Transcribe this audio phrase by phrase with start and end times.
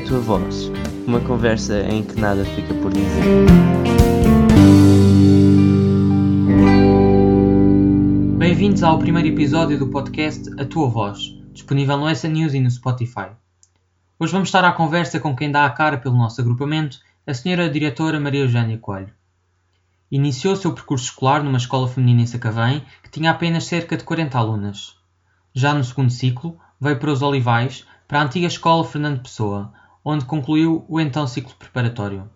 [0.00, 0.72] A Tua Voz,
[1.06, 3.22] uma conversa em que nada fica por dizer.
[8.38, 12.70] Bem-vindos ao primeiro episódio do podcast A Tua Voz, disponível no SN News e no
[12.70, 13.28] Spotify.
[14.18, 17.68] Hoje vamos estar à conversa com quem dá a cara pelo nosso agrupamento, a senhora
[17.68, 19.12] diretora Maria Eugênia Coelho.
[20.10, 24.38] Iniciou seu percurso escolar numa escola feminina em Sacavém, que tinha apenas cerca de 40
[24.38, 24.96] alunas.
[25.54, 29.72] Já no segundo ciclo, veio para os Olivais, para a antiga escola Fernando Pessoa,
[30.04, 32.30] onde concluiu o então ciclo preparatório.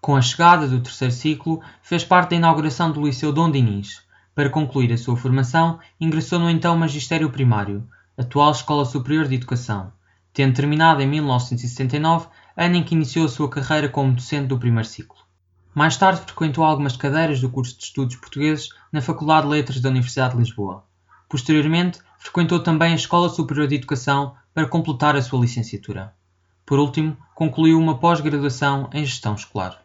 [0.00, 4.02] Com a chegada do terceiro ciclo, fez parte da inauguração do Liceu Dom Dinis.
[4.34, 9.92] Para concluir a sua formação, ingressou no então Magistério Primário, atual Escola Superior de Educação,
[10.32, 14.88] tendo terminado em 1979, ano em que iniciou a sua carreira como docente do primeiro
[14.88, 15.18] ciclo.
[15.74, 19.90] Mais tarde frequentou algumas cadeiras do curso de Estudos Portugueses na Faculdade de Letras da
[19.90, 20.84] Universidade de Lisboa.
[21.28, 26.14] Posteriormente, frequentou também a Escola Superior de Educação para completar a sua licenciatura.
[26.68, 29.82] Por último, concluiu uma pós-graduação em Gestão Escolar.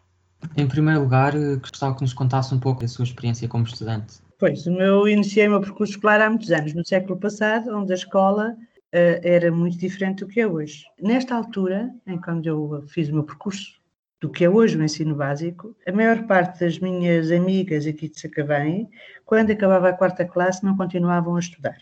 [0.57, 1.31] Em primeiro lugar,
[1.61, 4.15] gostava que nos contasse um pouco da sua experiência como estudante.
[4.37, 7.95] Pois, eu iniciei o meu percurso escolar há muitos anos, no século passado, onde a
[7.95, 10.83] escola uh, era muito diferente do que é hoje.
[11.01, 13.79] Nesta altura, em quando eu fiz o meu percurso
[14.19, 18.19] do que é hoje o ensino básico, a maior parte das minhas amigas aqui de
[18.19, 18.89] Sacavém,
[19.25, 21.77] quando acabava a quarta classe, não continuavam a estudar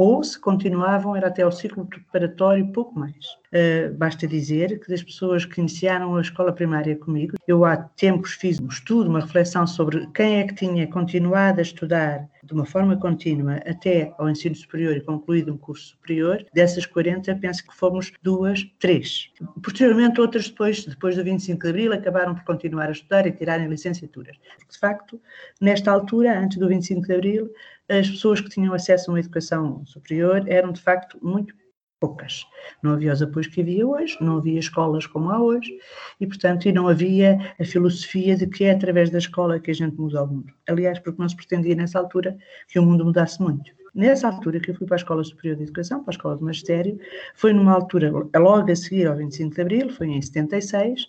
[0.00, 3.26] ou se continuavam era até o ciclo preparatório, pouco mais.
[3.52, 8.32] Uh, basta dizer que das pessoas que iniciaram a escola primária comigo, eu há tempos
[8.32, 12.64] fiz um estudo, uma reflexão sobre quem é que tinha continuado a estudar de uma
[12.64, 16.46] forma contínua até ao ensino superior e concluído um curso superior.
[16.54, 19.30] Dessas 40, penso que fomos duas, três.
[19.62, 23.68] Posteriormente, outras depois, depois do 25 de Abril, acabaram por continuar a estudar e tirarem
[23.68, 24.36] licenciaturas.
[24.70, 25.20] De facto,
[25.60, 27.50] nesta altura, antes do 25 de Abril,
[27.90, 31.54] as pessoas que tinham acesso a uma educação superior eram, de facto, muito
[32.00, 32.46] poucas.
[32.82, 35.78] Não havia os apoios que havia hoje, não havia escolas como há hoje,
[36.18, 39.74] e, portanto, e não havia a filosofia de que é através da escola que a
[39.74, 40.52] gente muda o mundo.
[40.66, 43.70] Aliás, porque não se pretendia nessa altura que o mundo mudasse muito.
[43.94, 46.44] Nessa altura que eu fui para a Escola Superior de Educação, para a Escola de
[46.44, 46.98] Magistério,
[47.34, 51.08] foi numa altura, logo a seguir ao 25 de Abril, foi em 76,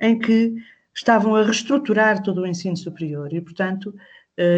[0.00, 0.54] em que
[0.94, 3.94] estavam a reestruturar todo o ensino superior e, portanto,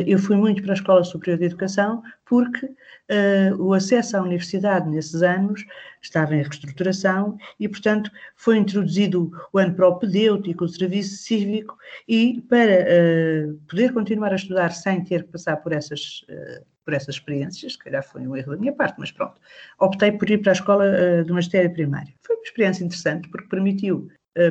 [0.06, 4.88] eu fui muito para a Escola Superior de Educação porque uh, o acesso à universidade
[4.88, 5.64] nesses anos
[6.02, 11.76] estava em reestruturação e, portanto, foi introduzido o ano propedêutico, o serviço cívico
[12.08, 16.94] e para uh, poder continuar a estudar sem ter que passar por essas, uh, por
[16.94, 19.40] essas experiências, se calhar foi um erro da minha parte, mas pronto,
[19.78, 22.12] optei por ir para a escola do magistério primário.
[22.22, 24.08] Foi uma experiência interessante porque permitiu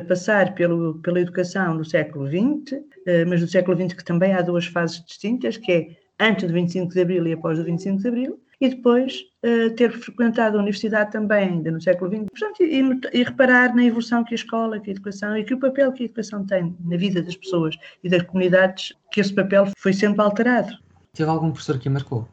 [0.08, 2.80] passar pelo, pela educação do século XX,
[3.28, 6.92] mas do século XX que também há duas fases distintas, que é antes do 25
[6.92, 11.12] de Abril e após o 25 de Abril, e depois uh, ter frequentado a universidade
[11.12, 14.90] também, ainda no século XX, portanto, e, e, reparar na evolução que a escola, que
[14.90, 18.08] a educação e que o papel que a educação tem na vida das pessoas e
[18.08, 20.72] das comunidades, que esse papel foi sempre alterado.
[21.12, 22.28] Teve algum professor que a marcou?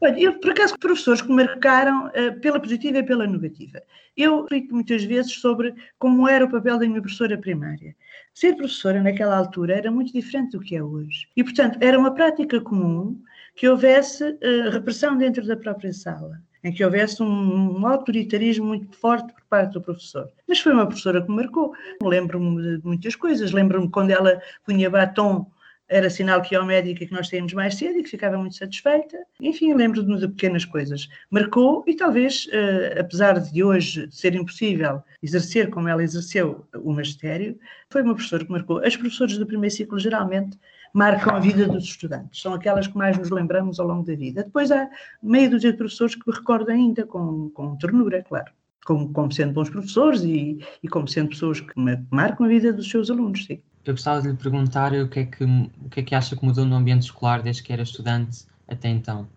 [0.00, 3.82] Olha, eu, por acaso, professores que marcaram uh, pela positiva e pela negativa.
[4.16, 7.94] Eu explico muitas vezes sobre como era o papel da minha professora primária.
[8.34, 11.28] Ser professora naquela altura era muito diferente do que é hoje.
[11.36, 13.20] E, portanto, era uma prática comum
[13.54, 18.96] que houvesse uh, repressão dentro da própria sala, em que houvesse um, um, autoritarismo muito
[18.96, 20.30] forte por parte do professor.
[20.48, 21.74] Mas foi uma professora que me marcou.
[22.02, 23.52] Lembro-me de muitas coisas.
[23.52, 25.50] Lembro-me quando ela punha batom
[25.92, 28.38] era sinal que ia ao médico e que nós saímos mais cedo e que ficava
[28.38, 29.18] muito satisfeita.
[29.40, 31.08] Enfim, lembro-me de pequenas coisas.
[31.30, 37.58] Marcou e talvez, uh, apesar de hoje ser impossível exercer como ela exerceu o magistério,
[37.90, 38.78] foi uma professora que marcou.
[38.84, 40.58] As professoras do primeiro ciclo geralmente
[40.94, 42.40] marcam a vida dos estudantes.
[42.40, 44.44] São aquelas que mais nos lembramos ao longo da vida.
[44.44, 44.88] Depois há
[45.22, 48.52] meia dúzia de professores que me recordo ainda com, com ternura, claro.
[48.84, 51.72] Como, como sendo bons professores e, e como sendo pessoas que
[52.10, 53.60] marcam a vida dos seus alunos, sim.
[53.84, 56.44] Eu gostava de lhe perguntar o que, é que, o que é que acha que
[56.44, 59.28] mudou no ambiente escolar desde que era estudante até então.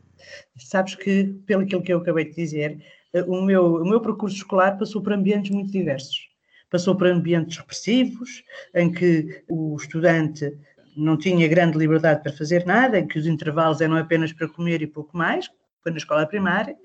[0.58, 2.84] Sabes que, pelo aquilo que eu acabei de dizer,
[3.14, 6.30] eh, o meu, o meu percurso escolar passou por ambientes muito diversos.
[6.70, 8.44] Passou por ambientes repressivos,
[8.74, 10.58] em que o estudante
[10.96, 14.82] não tinha grande liberdade para fazer nada, em que os intervalos eram apenas para comer
[14.82, 15.50] e pouco mais,
[15.86, 16.76] foi na escola primária,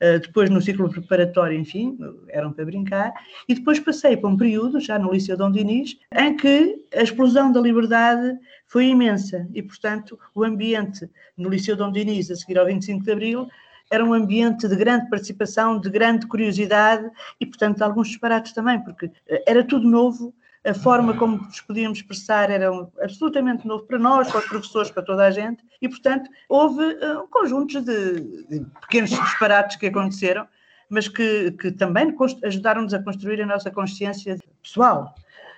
[0.00, 1.98] uh, depois no ciclo preparatório, enfim,
[2.28, 3.12] eram para brincar,
[3.48, 7.50] e depois passei para um período, já no Liceu Dom Dinis, em que a explosão
[7.50, 12.66] da liberdade foi imensa, e portanto o ambiente no Liceu Dom Dinis, a seguir ao
[12.66, 13.48] 25 de Abril,
[13.90, 19.10] era um ambiente de grande participação, de grande curiosidade e, portanto, alguns disparates também, porque
[19.28, 20.34] eh, era tudo novo,
[20.64, 22.70] a forma como nos podíamos expressar era
[23.02, 27.28] absolutamente novo para nós, para os professores, para toda a gente, e, portanto, houve uh,
[27.30, 30.48] conjuntos de, de pequenos disparates que aconteceram,
[30.88, 35.14] mas que, que também ajudaram-nos a construir a nossa consciência pessoal.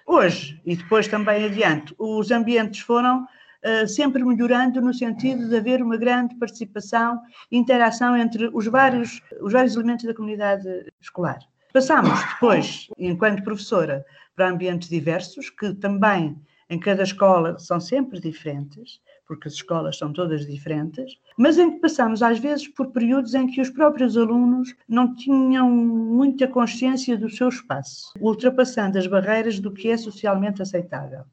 [0.07, 5.83] Hoje, e depois também adiante, os ambientes foram uh, sempre melhorando no sentido de haver
[5.83, 7.21] uma grande participação
[7.51, 11.39] e interação entre os vários, os vários elementos da comunidade escolar.
[11.73, 14.05] Passamos depois, enquanto professora,
[14.37, 16.37] para ambientes diversos, que também
[16.69, 21.81] em cada escola são sempre diferentes, porque as escolas são todas diferentes, mas em que
[21.81, 27.31] passamos às vezes por períodos em que os próprios alunos não tinham muita consciência do
[27.31, 31.25] seu espaço, ultrapassando as barreiras do que é socialmente aceitável.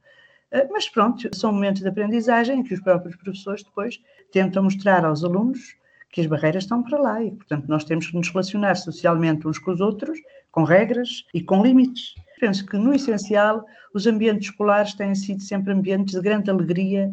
[0.51, 3.99] Eh, mas pronto, são momentos de aprendizagem em que os próprios professores depois
[4.31, 5.75] tentam mostrar aos alunos
[6.11, 9.57] que as barreiras estão para lá e, portanto, nós temos que nos relacionar socialmente uns
[9.57, 10.19] com os outros,
[10.51, 12.13] com regras e com limites.
[12.39, 17.11] Penso que, no essencial, os ambientes escolares têm sido sempre ambientes de grande alegria,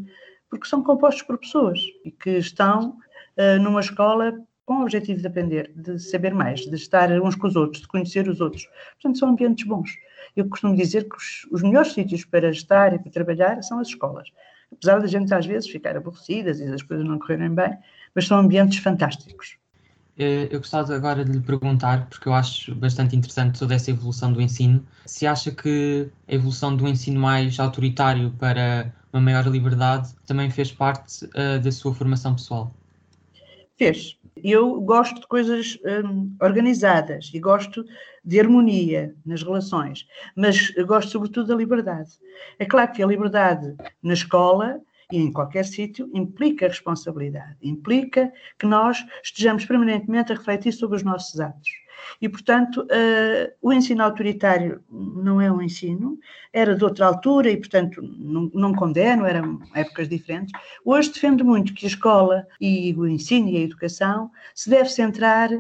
[0.48, 2.96] porque são compostos por pessoas e que estão
[3.38, 4.34] uh, numa escola
[4.66, 7.88] com o objetivo de aprender, de saber mais, de estar uns com os outros, de
[7.88, 8.68] conhecer os outros.
[8.92, 9.90] Portanto, são ambientes bons.
[10.36, 13.88] Eu costumo dizer que os, os melhores sítios para estar e para trabalhar são as
[13.88, 14.28] escolas.
[14.72, 17.76] Apesar da gente às vezes ficar aborrecidas e as coisas não correrem bem,
[18.14, 19.59] mas são ambientes fantásticos.
[20.20, 24.30] Eh, eu gostava agora de lhe perguntar, porque eu acho bastante interessante toda essa evolução
[24.30, 30.14] do ensino, se acha que a evolução do ensino mais autoritário para uma maior liberdade
[30.26, 32.70] também fez parte uh, da sua formação pessoal.
[33.78, 34.18] Fez.
[34.36, 37.82] Eu gosto de coisas um, organizadas e gosto
[38.22, 40.06] de harmonia nas relações,
[40.36, 42.10] mas gosto sobretudo da liberdade.
[42.58, 48.66] É claro que a liberdade na escola e em qualquer sítio implica responsabilidade, implica que
[48.66, 51.70] nós estejamos permanentemente a refletir sobre os nossos atos.
[52.20, 56.18] E, portanto, uh, o ensino autoritário não é um ensino,
[56.52, 60.52] era de outra altura e, portanto, não, não condeno, eram épocas diferentes.
[60.84, 65.50] Hoje defendo muito que a escola e o ensino e a educação se deve centrar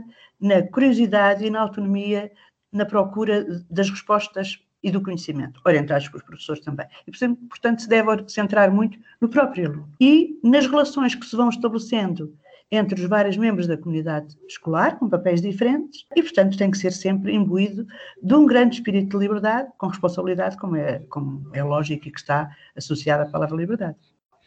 [0.40, 2.30] na curiosidade e na autonomia
[2.72, 6.86] na procura das respostas e do conhecimento, orientados pelos professores também.
[7.06, 7.10] E,
[7.48, 9.88] portanto, se deve centrar muito no próprio aluno.
[10.00, 12.34] E nas relações que se vão estabelecendo
[12.70, 16.92] entre os vários membros da comunidade escolar, com papéis diferentes, e, portanto, tem que ser
[16.92, 17.86] sempre imbuído
[18.22, 22.18] de um grande espírito de liberdade, com responsabilidade, como é, como é lógico e que
[22.18, 23.96] está associada à palavra liberdade.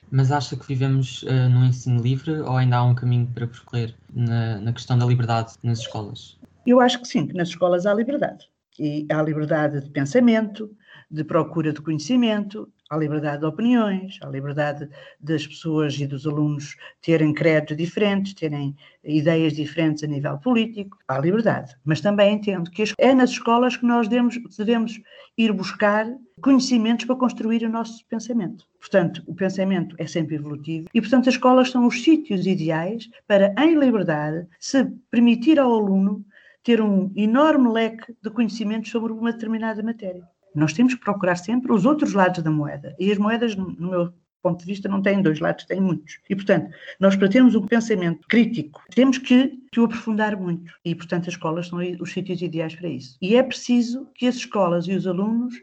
[0.10, 3.96] Mas acha que vivemos uh, num ensino livre ou ainda há um caminho para percorrer
[4.14, 6.38] na, na questão da liberdade nas escolas?
[6.66, 8.48] Eu acho que sim, que nas escolas há liberdade.
[8.80, 10.70] E há liberdade de pensamento,
[11.10, 14.90] de procura de conhecimento, há liberdade de opiniões, há liberdade
[15.20, 21.20] das pessoas e dos alunos terem créditos diferentes, terem ideias diferentes a nível político, há
[21.20, 21.76] liberdade.
[21.84, 25.00] Mas também entendo que é nas escolas que nós devemos, devemos
[25.38, 26.08] ir buscar
[26.42, 28.66] conhecimentos para construir o nosso pensamento.
[28.80, 33.54] Portanto, o pensamento é sempre evolutivo e, portanto, as escolas são os sítios ideais para,
[33.60, 36.26] em liberdade, se permitir ao aluno
[36.64, 40.24] ter um enorme leque de conhecimentos sobre uma determinada matéria.
[40.56, 42.96] Nós temos que procurar sempre os outros lados da moeda.
[43.00, 46.20] E as moedas, no meu ponto de vista, não têm dois lados, têm muitos.
[46.30, 46.70] E, portanto,
[47.00, 50.72] nós para termos um pensamento crítico, temos que, que o aprofundar muito.
[50.86, 53.18] E, portanto, as escolas são os sítios ideais para isso.
[53.22, 55.56] E é preciso que as escolas e os alunos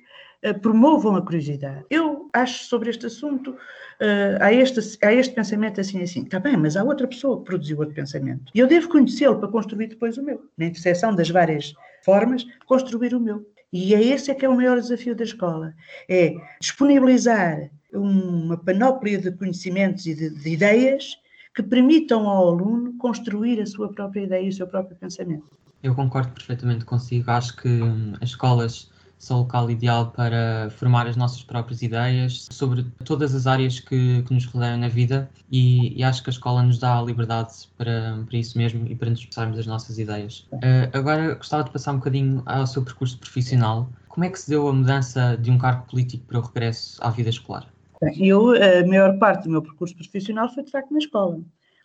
[0.62, 1.84] promovam a curiosidade.
[1.90, 3.56] Eu acho sobre este assunto uh,
[4.40, 7.78] há, este, há este pensamento assim, assim, está bem, mas há outra pessoa que produziu
[7.78, 8.50] outro pensamento.
[8.54, 10.42] E eu devo conhecê-lo para construir depois o meu.
[10.56, 13.46] Na interseção das várias formas, construir o meu.
[13.72, 15.72] E é esse é que é o maior desafio da escola,
[16.08, 21.16] é disponibilizar uma panóplia de conhecimentos e de, de ideias
[21.54, 25.44] que permitam ao aluno construir a sua própria ideia e o seu próprio pensamento.
[25.82, 27.30] Eu concordo perfeitamente consigo.
[27.30, 28.89] Acho que hum, as escolas
[29.20, 34.22] são o local ideal para formar as nossas próprias ideias sobre todas as áreas que,
[34.22, 37.52] que nos rodeiam na vida e, e, acho que a escola nos dá a liberdade
[37.76, 40.48] para, para isso mesmo e para nos expressarmos as nossas ideias.
[40.54, 43.90] Uh, agora gostava de passar um bocadinho ao seu percurso profissional.
[44.08, 47.10] Como é que se deu a mudança de um cargo político para o regresso à
[47.10, 47.68] vida escolar?
[48.18, 51.38] Eu, a maior parte do meu percurso profissional foi de facto na escola.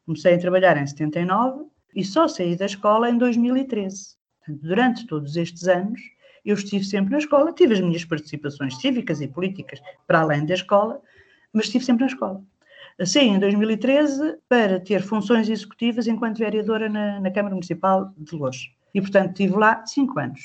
[0.06, 4.16] Comecei a trabalhar em 79 e só saí da escola em 2013.
[4.48, 6.00] Durante todos estes anos,
[6.46, 10.54] eu estive sempre na escola, tive as minhas participações cívicas e políticas para além da
[10.54, 11.02] escola,
[11.52, 12.44] mas estive sempre na escola.
[13.04, 18.70] Saí em 2013 para ter funções executivas enquanto vereadora na, na Câmara Municipal de Lourdes.
[18.94, 20.42] E, portanto, estive lá cinco anos.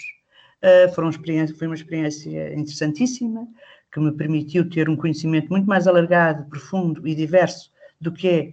[0.62, 3.47] Uh, experiência, foi uma experiência interessantíssima,
[3.92, 8.52] que me permitiu ter um conhecimento muito mais alargado, profundo e diverso do que é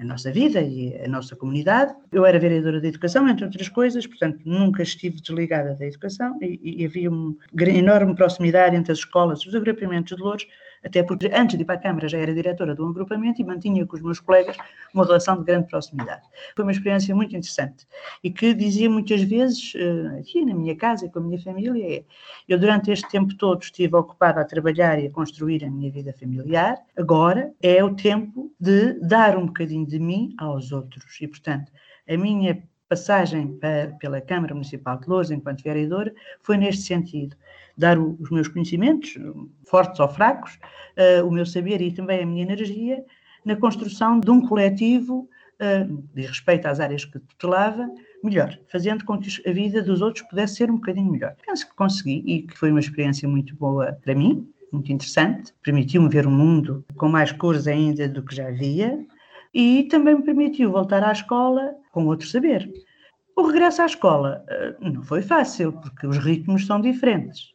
[0.00, 1.94] a nossa vida e a nossa comunidade.
[2.12, 6.82] Eu era vereadora da educação, entre outras coisas, portanto nunca estive desligada da educação e,
[6.82, 10.46] e havia uma enorme proximidade entre as escolas, os agrupamentos de Louros,
[10.84, 13.44] até porque antes de ir para a Câmara já era diretora de um agrupamento e
[13.44, 14.56] mantinha com os meus colegas
[14.94, 16.22] uma relação de grande proximidade.
[16.54, 17.86] Foi uma experiência muito interessante
[18.22, 21.98] e que dizia muitas vezes, eh, aqui na minha casa e com a minha família,
[21.98, 22.04] é,
[22.48, 26.12] eu durante este tempo todo estive ocupada a trabalhar e a construir a minha vida
[26.12, 31.70] familiar, agora é o tempo de dar um bocadinho de mim aos outros e, portanto,
[32.08, 37.36] a minha passagem para, pela Câmara Municipal de Lourdes, enquanto vereadora, foi neste sentido.
[37.78, 39.16] Dar o, os meus conhecimentos,
[39.64, 40.58] fortes ou fracos,
[40.98, 43.02] uh, o meu saber e também a minha energia,
[43.44, 45.28] na construção de um coletivo,
[45.62, 47.88] uh, de respeito às áreas que tutelava,
[48.24, 51.34] melhor, fazendo com que a vida dos outros pudesse ser um bocadinho melhor.
[51.46, 56.08] Penso que consegui e que foi uma experiência muito boa para mim, muito interessante, permitiu-me
[56.08, 58.98] ver o mundo com mais cores ainda do que já havia,
[59.54, 62.70] e também me permitiu voltar à escola com outro saber.
[63.36, 67.52] O regresso à escola eh, não foi fácil, porque os ritmos são diferentes.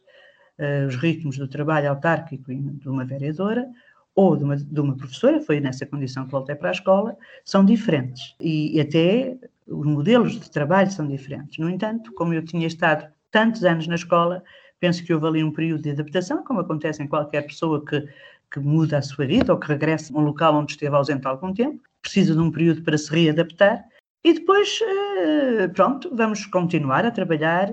[0.58, 3.66] Eh, os ritmos do trabalho autárquico de uma vereadora
[4.14, 7.64] ou de uma, de uma professora, foi nessa condição que voltei para a escola, são
[7.64, 8.34] diferentes.
[8.40, 11.58] E, até os modelos de trabalho são diferentes.
[11.58, 14.42] No entanto, como eu tinha estado tantos anos na escola,
[14.80, 18.08] penso que houve ali um período de adaptação, como acontece em qualquer pessoa que
[18.50, 21.30] que muda a sua vida ou que regressa a um local onde esteve ausente há
[21.30, 23.84] algum tempo, precisa de um período para se readaptar
[24.26, 27.72] e depois, eh, pronto, vamos continuar a trabalhar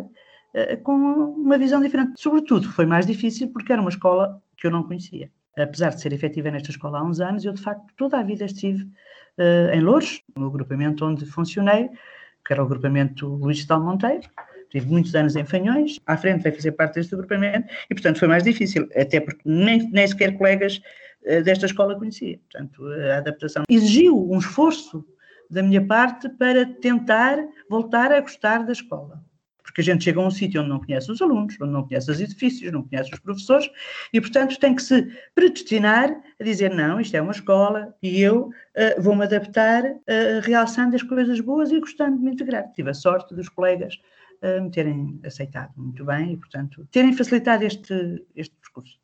[0.53, 2.22] eh, com uma visão diferente.
[2.22, 5.31] Sobretudo, foi mais difícil porque era uma escola que eu não conhecia.
[5.57, 8.45] Apesar de ser efetiva nesta escola há uns anos, eu de facto toda a vida
[8.45, 8.88] estive
[9.39, 11.89] eh, em Louros, no agrupamento onde funcionei,
[12.45, 14.29] que era o agrupamento Luís Tal Monteiro,
[14.69, 18.27] tive muitos anos em Fanhões, à frente vai fazer parte deste agrupamento, e portanto foi
[18.27, 20.79] mais difícil, até porque nem, nem sequer colegas
[21.45, 22.38] desta escola conhecia.
[22.51, 25.05] Portanto, a adaptação exigiu um esforço
[25.53, 27.38] da minha parte para tentar
[27.69, 29.24] voltar a gostar da escola.
[29.63, 32.12] Porque a gente chega a um sítio onde não conhece os alunos, onde não conhece
[32.12, 33.69] os edifícios, não conhece os professores,
[34.12, 38.50] e portanto tem que se predestinar a dizer: não, isto é uma escola e eu
[38.50, 42.72] uh, vou-me adaptar, uh, realçando as coisas boas e gostando de me integrar.
[42.74, 43.98] Tive a sorte dos colegas
[44.62, 49.00] me terem aceitado muito bem e, portanto, terem facilitado este, este percurso.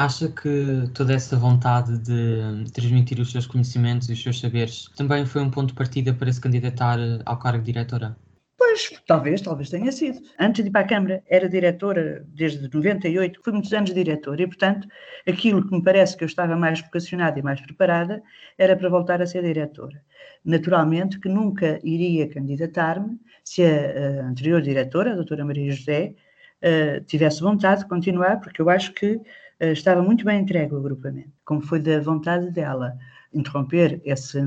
[0.00, 5.26] Acha que toda essa vontade de transmitir os seus conhecimentos e os seus saberes também
[5.26, 8.16] foi um ponto de partida para se candidatar ao cargo de diretora?
[8.56, 10.22] Pois, talvez, talvez tenha sido.
[10.38, 14.46] Antes de ir para a Câmara, era diretora desde 98, fui muitos anos diretora e,
[14.46, 14.88] portanto,
[15.28, 18.22] aquilo que me parece que eu estava mais vocacionada e mais preparada
[18.56, 20.02] era para voltar a ser diretora.
[20.42, 26.14] Naturalmente que nunca iria candidatar-me se a, anterior diretora, a doutora Maria José,
[26.64, 29.20] uh, tivesse vontade de continuar, porque eu acho que
[29.60, 32.96] estava muito bem entregue o agrupamento, como foi da vontade dela
[33.32, 34.40] interromper esse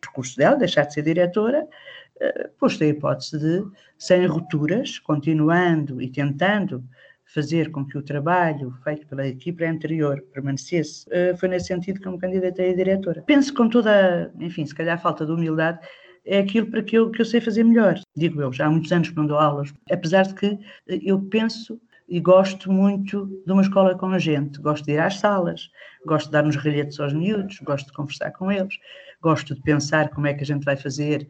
[0.00, 3.64] percurso dela, deixar de ser diretora, uh, posto a hipótese de,
[3.98, 6.84] sem rupturas, continuando e tentando
[7.26, 11.06] fazer com que o trabalho feito pela equipe anterior permanecesse,
[11.38, 13.22] foi nesse sentido que eu me candidatei a diretora.
[13.26, 15.80] Penso com toda, enfim, se calhar falta de humildade,
[16.26, 18.00] é aquilo para que eu, que eu sei fazer melhor.
[18.16, 20.46] Digo eu, já há muitos anos que não dou aulas, apesar de que
[20.88, 24.60] eh, eu penso e gosto muito de uma escola com a gente.
[24.60, 25.70] Gosto de ir às salas,
[26.04, 28.78] gosto de dar uns relhetes aos miúdos, gosto de conversar com eles,
[29.20, 31.28] gosto de pensar como é que a gente vai fazer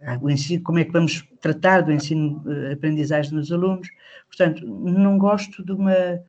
[0.00, 3.88] eh, o ensino, como é que vamos tratar do ensino-aprendizagem eh, dos alunos.
[4.26, 6.20] Portanto, não gosto de uma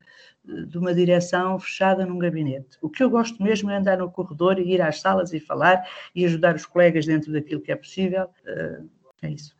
[0.48, 2.78] de uma direção fechada num gabinete.
[2.80, 5.86] O que eu gosto mesmo é andar no corredor e ir às salas e falar
[6.14, 8.30] e ajudar os colegas dentro daquilo que é possível.
[8.46, 8.88] Uh,
[9.20, 9.57] é isso.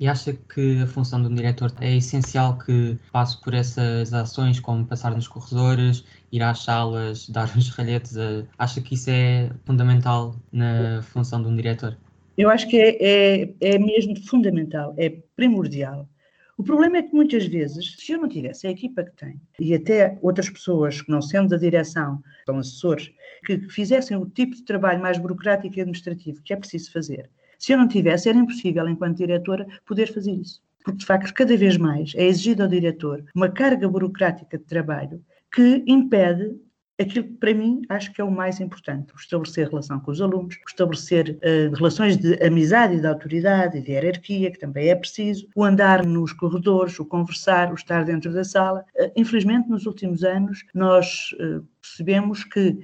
[0.00, 4.58] E acha que a função de um diretor é essencial que passe por essas ações,
[4.58, 8.16] como passar nos corredores, ir às salas, dar os ralhetes?
[8.58, 11.98] Acha que isso é fundamental na função de um diretor?
[12.38, 16.08] Eu acho que é, é, é mesmo fundamental, é primordial.
[16.56, 19.74] O problema é que muitas vezes, se eu não tivesse a equipa que tenho e
[19.74, 23.12] até outras pessoas que não sendo da direção, são assessores,
[23.44, 27.28] que fizessem o tipo de trabalho mais burocrático e administrativo que é preciso fazer,
[27.60, 30.60] se eu não tivesse, era impossível, enquanto diretora, poder fazer isso.
[30.82, 35.22] Porque, de facto, cada vez mais é exigido ao diretor uma carga burocrática de trabalho
[35.52, 36.58] que impede
[37.00, 40.58] aquilo que para mim acho que é o mais importante, estabelecer relação com os alunos,
[40.66, 45.48] estabelecer uh, relações de amizade e de autoridade e de hierarquia, que também é preciso,
[45.54, 48.84] o andar nos corredores, o conversar, o estar dentro da sala.
[48.94, 52.78] Uh, infelizmente, nos últimos anos, nós uh, percebemos que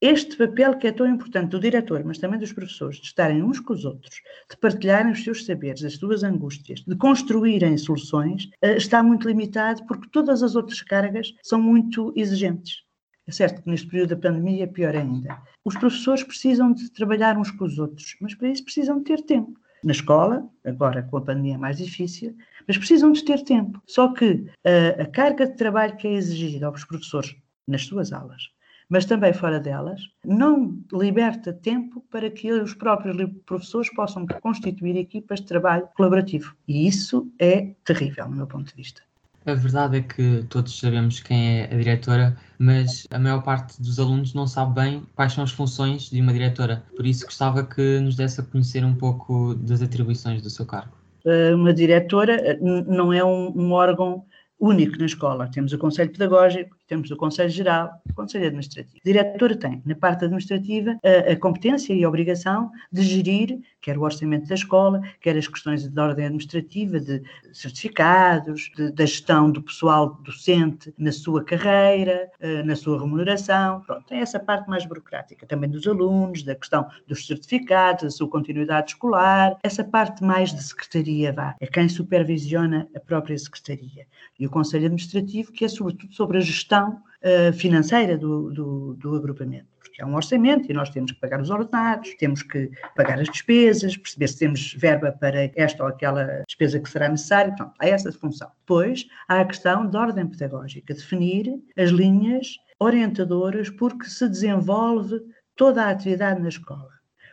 [0.00, 3.60] este papel que é tão importante do diretor, mas também dos professores, de estarem uns
[3.60, 9.02] com os outros, de partilharem os seus saberes, as suas angústias, de construírem soluções, está
[9.02, 12.84] muito limitado porque todas as outras cargas são muito exigentes.
[13.26, 15.42] É certo que neste período da pandemia é pior ainda.
[15.64, 19.22] Os professores precisam de trabalhar uns com os outros, mas para isso precisam de ter
[19.22, 19.58] tempo.
[19.82, 22.36] Na escola, agora com a pandemia é mais difícil,
[22.68, 23.82] mas precisam de ter tempo.
[23.86, 27.34] Só que a, a carga de trabalho que é exigida aos professores
[27.66, 28.50] nas suas aulas,
[28.88, 35.40] mas também fora delas, não liberta tempo para que os próprios professores possam constituir equipas
[35.40, 36.54] de trabalho colaborativo.
[36.68, 39.02] E isso é terrível, no meu ponto de vista.
[39.44, 44.00] A verdade é que todos sabemos quem é a diretora, mas a maior parte dos
[44.00, 46.82] alunos não sabe bem quais são as funções de uma diretora.
[46.96, 50.92] Por isso gostava que nos desse a conhecer um pouco das atribuições do seu cargo.
[51.24, 54.24] Eh, uma diretora eh, não é um, um órgão
[54.58, 55.48] único na escola.
[55.48, 58.98] Temos o Conselho Pedagógico, temos o Conselho Geral, o Conselho Administrativo.
[58.98, 63.96] O diretor tem, na parte administrativa, a, a, competência e a obrigação de gerir quer
[63.96, 69.48] o orçamento da escola, quer as questões de ordem administrativa, de certificados, de, da gestão
[69.48, 73.82] do pessoal docente na sua carreira, eh, na sua remuneração.
[73.82, 78.28] Pronto, tem essa parte mais burocrática, também dos alunos, da questão dos certificados, da sua
[78.28, 84.04] continuidade escolar, essa parte mais de secretaria, vá, é quem supervisiona a própria secretaria.
[84.38, 89.14] E o Conselho Administrativo, que é sobretudo sobre a gestão uh, financeira do, do, do
[89.14, 93.18] agrupamento porque é um orçamento e nós temos que pagar os ordenados, temos que pagar
[93.18, 97.54] as despesas, perceber se temos verba para esta ou aquela despesa que será necessária.
[97.54, 98.50] Pronto, há essa função.
[98.60, 105.18] Depois, há a questão de ordem pedagógica, definir as linhas orientadoras por que se desenvolve
[105.56, 106.90] toda a atividade na escola.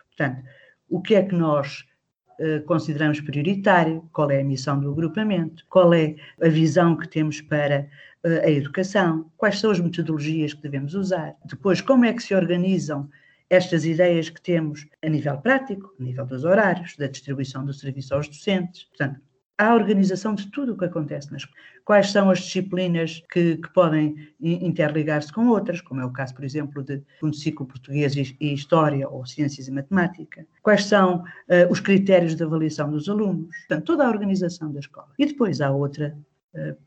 [0.08, 0.44] Portanto,
[0.90, 1.84] o que é que nós
[2.40, 7.42] eh, consideramos prioritário, qual é a missão do agrupamento, qual é a visão que temos
[7.42, 7.90] para
[8.26, 13.10] a educação, quais são as metodologias que devemos usar, depois como é que se organizam
[13.50, 18.16] estas ideias que temos a nível prático, a nível dos horários, da distribuição do serviço
[18.16, 18.86] aos docentes.
[18.86, 19.20] Portanto,
[19.58, 21.48] a organização de tudo o que acontece nas
[21.86, 26.44] quais são as disciplinas que, que podem interligar-se com outras, como é o caso, por
[26.44, 31.80] exemplo, de um ciclo português e, história ou ciências e matemática, quais são uh, os
[31.80, 35.10] critérios de avaliação dos alunos, portanto, toda a organização da escola.
[35.20, 36.18] E depois há outra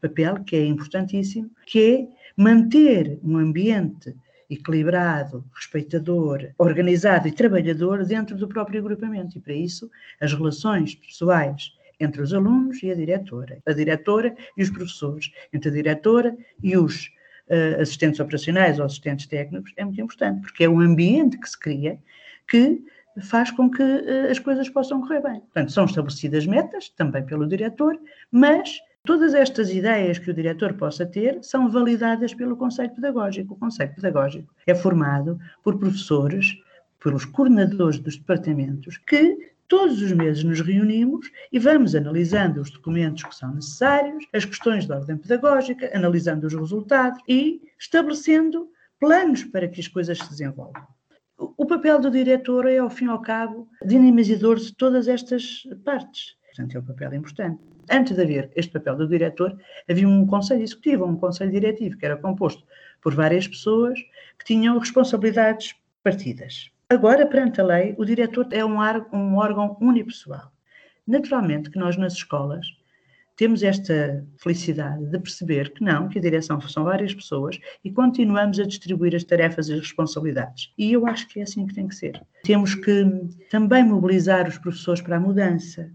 [0.01, 4.15] papel que é importantíssimo, que é manter um ambiente
[4.49, 9.37] equilibrado, respeitador, organizado e trabalhador dentro do próprio agrupamento.
[9.37, 14.63] E para isso, as relações pessoais entre os alunos e a diretora, a diretora e
[14.63, 17.07] os professores, entre a diretora e os
[17.49, 21.59] uh, assistentes operacionais ou assistentes técnicos, é muito importante, porque é o ambiente que se
[21.59, 21.99] cria
[22.47, 22.81] que
[23.23, 25.41] faz com que uh, as coisas possam correr bem.
[25.41, 27.99] Portanto, são estabelecidas metas, também pelo diretor,
[28.31, 33.55] mas todas estas ideias que o diretor possa ter são validadas pelo Conselho Pedagógico.
[33.55, 36.59] O Conselho Pedagógico é formado por professores,
[37.03, 43.25] pelos coordenadores dos departamentos, que Todos os meses nos reunimos e vamos analisando os documentos
[43.25, 48.69] que são necessários, as questões de ordem pedagógica, analisando os resultados e estabelecendo
[49.01, 50.87] planos para que as coisas se desenvolvam.
[51.37, 56.37] O papel do diretor é, ao fim e ao cabo, dinamizador de todas estas partes.
[56.57, 57.61] Portanto, é um papel importante.
[57.91, 59.57] Antes de haver este papel do diretor,
[59.89, 62.65] havia um conselho executivo, um conselho diretivo, que era composto
[63.03, 63.99] por várias pessoas
[64.39, 66.71] que tinham responsabilidades partidas.
[66.89, 68.79] Agora, perante a lei, o diretor é um,
[69.13, 70.51] um órgão unipessoal.
[71.07, 72.67] Naturalmente que nós nas escolas
[73.37, 78.59] temos esta felicidade de perceber que não, que a direção são várias pessoas e continuamos
[78.59, 80.73] a distribuir as tarefas e as responsabilidades.
[80.79, 82.21] E eu acho que é assim que tem que ser.
[82.43, 83.05] Temos que
[83.51, 85.93] também mobilizar os professores para a mudança,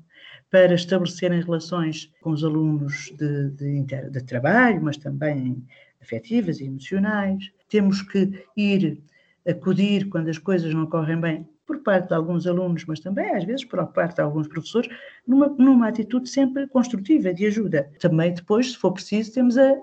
[0.52, 5.66] para estabelecerem relações com os alunos de, de, de trabalho, mas também
[6.02, 7.50] afetivas e emocionais.
[7.70, 9.02] Temos que ir
[9.48, 13.46] acudir quando as coisas não correm bem, por parte de alguns alunos, mas também às
[13.46, 14.94] vezes por parte de alguns professores,
[15.26, 17.90] numa, numa atitude sempre construtiva de ajuda.
[18.00, 19.80] Também depois, se for preciso, temos a, a,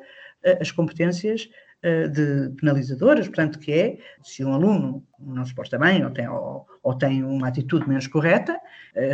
[0.61, 1.48] as competências
[1.83, 6.67] de penalizadoras, portanto, que é se um aluno não se porta bem ou tem, ou,
[6.83, 8.59] ou tem uma atitude menos correta,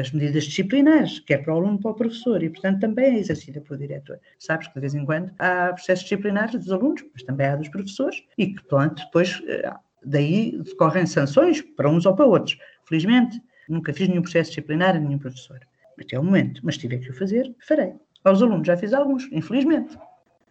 [0.00, 3.61] as medidas disciplinares, quer para o aluno, para o professor, e portanto também é exercida
[3.61, 4.18] pelo diretor.
[4.38, 7.68] Sabes que de vez em quando há processos disciplinares dos alunos, mas também há dos
[7.68, 12.59] professores, e que, pronto, depois uh, Daí decorrem sanções para uns ou para outros.
[12.87, 15.61] Felizmente, nunca fiz nenhum processo disciplinar a nenhum professor.
[15.98, 16.61] Até o momento.
[16.62, 17.94] Mas se tiver que o fazer, farei.
[18.22, 19.96] Aos alunos já fiz alguns, infelizmente.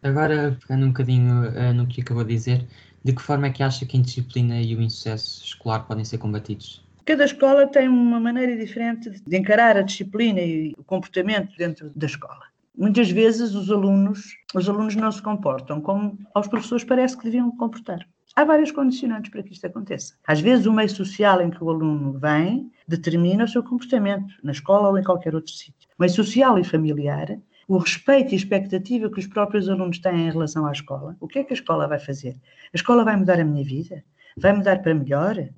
[0.04, 2.68] Agora, pegando um bocadinho uh, no que acabou de dizer,
[3.04, 6.18] de que forma é que acha que a indisciplina e o insucesso escolar podem ser
[6.18, 6.84] combatidos?
[7.06, 12.06] Cada escola tem uma maneira diferente de encarar a disciplina e o comportamento dentro da
[12.06, 12.44] escola.
[12.78, 17.56] Muitas vezes os alunos, os alunos não se comportam como aos professores parece que deviam
[17.56, 18.06] comportar.
[18.36, 20.16] Há vários condicionantes para que isto aconteça.
[20.26, 24.52] Às vezes, o meio social em que o aluno vem determina o seu comportamento, na
[24.52, 25.88] escola ou em qualquer outro sítio.
[26.00, 27.38] O meio social e familiar,
[27.68, 31.16] o respeito e expectativa que os próprios alunos têm em relação à escola.
[31.20, 32.36] O que é que a escola vai fazer?
[32.74, 34.04] A escola vai mudar a minha vida?
[34.38, 35.50] Vai mudar para melhor?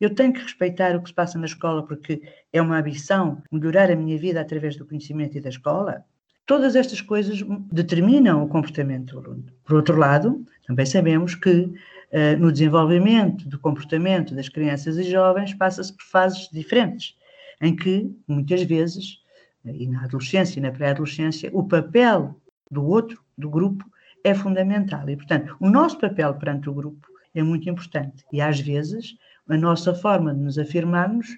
[0.00, 3.90] Eu tenho que respeitar o que se passa na escola porque é uma ambição melhorar
[3.90, 6.04] a minha vida através do conhecimento e da escola?
[6.46, 7.40] Todas estas coisas
[7.72, 9.44] determinam o comportamento do aluno.
[9.64, 11.72] Por outro lado, também sabemos que
[12.10, 17.14] Uh, no desenvolvimento do comportamento das crianças e jovens, passa-se por fases diferentes,
[17.60, 19.18] em que, muitas vezes,
[19.64, 22.40] e na adolescência e na pré-adolescência, o papel
[22.70, 23.84] do outro, do grupo,
[24.24, 25.08] é fundamental.
[25.08, 28.24] E, portanto, o nosso papel perante o grupo é muito importante.
[28.32, 29.16] E, às vezes,
[29.48, 31.28] a nossa forma de nos afirmarmos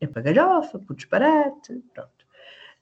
[0.00, 2.20] é para galhofa, por disparate, pronto.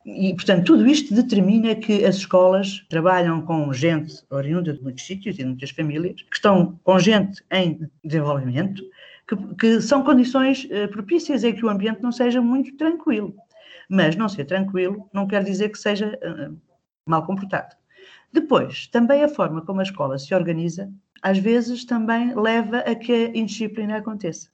[0.06, 5.34] E, portanto, tudo isto determina que as escolas trabalham com gente oriunda de muitos sítios
[5.34, 8.82] e de muitas famílias, que estão com gente em desenvolvimento,
[9.28, 13.34] que, que são condições uh, propícias em que o ambiente não seja muito tranquilo.
[13.88, 16.56] Mas não ser tranquilo não quer dizer que seja uh,
[17.06, 17.74] mal comportado.
[18.32, 23.12] Depois, também a forma como a escola se organiza, às vezes também leva a que
[23.12, 24.50] a indisciplina aconteça.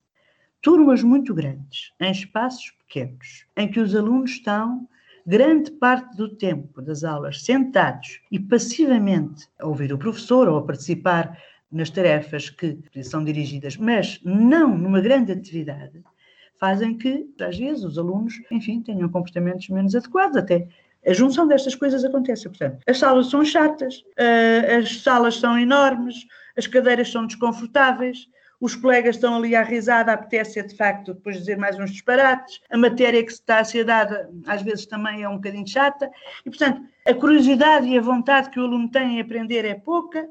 [0.62, 4.88] Turmas muito grandes, em espaços pequenos, em que os alunos estão
[5.27, 10.64] grande parte do tempo das aulas sentados e passivamente a ouvir o professor ou a
[10.64, 11.38] participar
[11.70, 16.03] nas tarefas que são dirigidas, mas não numa grande atividade,
[16.59, 20.67] fazem que, às vezes, os alunos, enfim, tenham comportamentos menos adequados, até
[21.07, 22.49] a junção destas coisas acontece.
[22.49, 28.29] Portanto, as salas são chatas, eh, as salas são enormes, as cadeiras são desconfortáveis,
[28.61, 32.79] os colegas estão ali à risada, apetece de facto depois dizer mais uns disparates, a
[32.79, 36.11] matéria que se está a ser dada às vezes também é um bocadinho chata,
[36.47, 40.27] e portanto a curiosidade e a vontade que o aluno tem em aprender é pouca,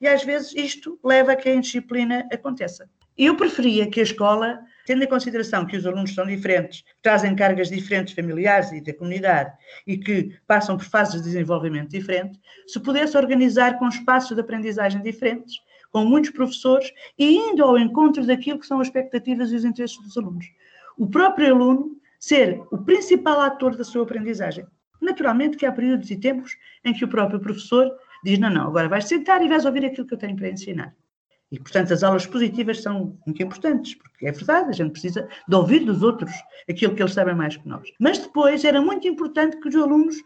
[0.00, 2.88] e às vezes isto leva a que a indisciplina aconteça.
[3.16, 7.68] Eu preferia que a escola, tendo em consideração que os alunos são diferentes, trazem cargas
[7.68, 9.52] diferentes familiares e da comunidade
[9.86, 15.02] e que passam por fases de desenvolvimento diferentes, se pudesse organizar com espaços de aprendizagem
[15.02, 15.56] diferentes,
[15.90, 20.00] com muitos professores e indo ao encontro daquilo que são as expectativas e os interesses
[20.00, 20.46] dos alunos.
[20.96, 24.64] O próprio aluno ser o principal ator da sua aprendizagem.
[25.00, 27.92] Naturalmente que há períodos e tempos em que o próprio professor
[28.24, 30.94] diz: não, não, agora vais sentar e vais ouvir aquilo que eu tenho para ensinar.
[31.52, 35.54] E, portanto, as aulas positivas são muito importantes, porque é verdade, a gente precisa de
[35.54, 36.32] ouvir dos outros
[36.68, 37.88] aquilo que eles sabem mais que nós.
[38.00, 40.16] Mas depois era muito importante que os alunos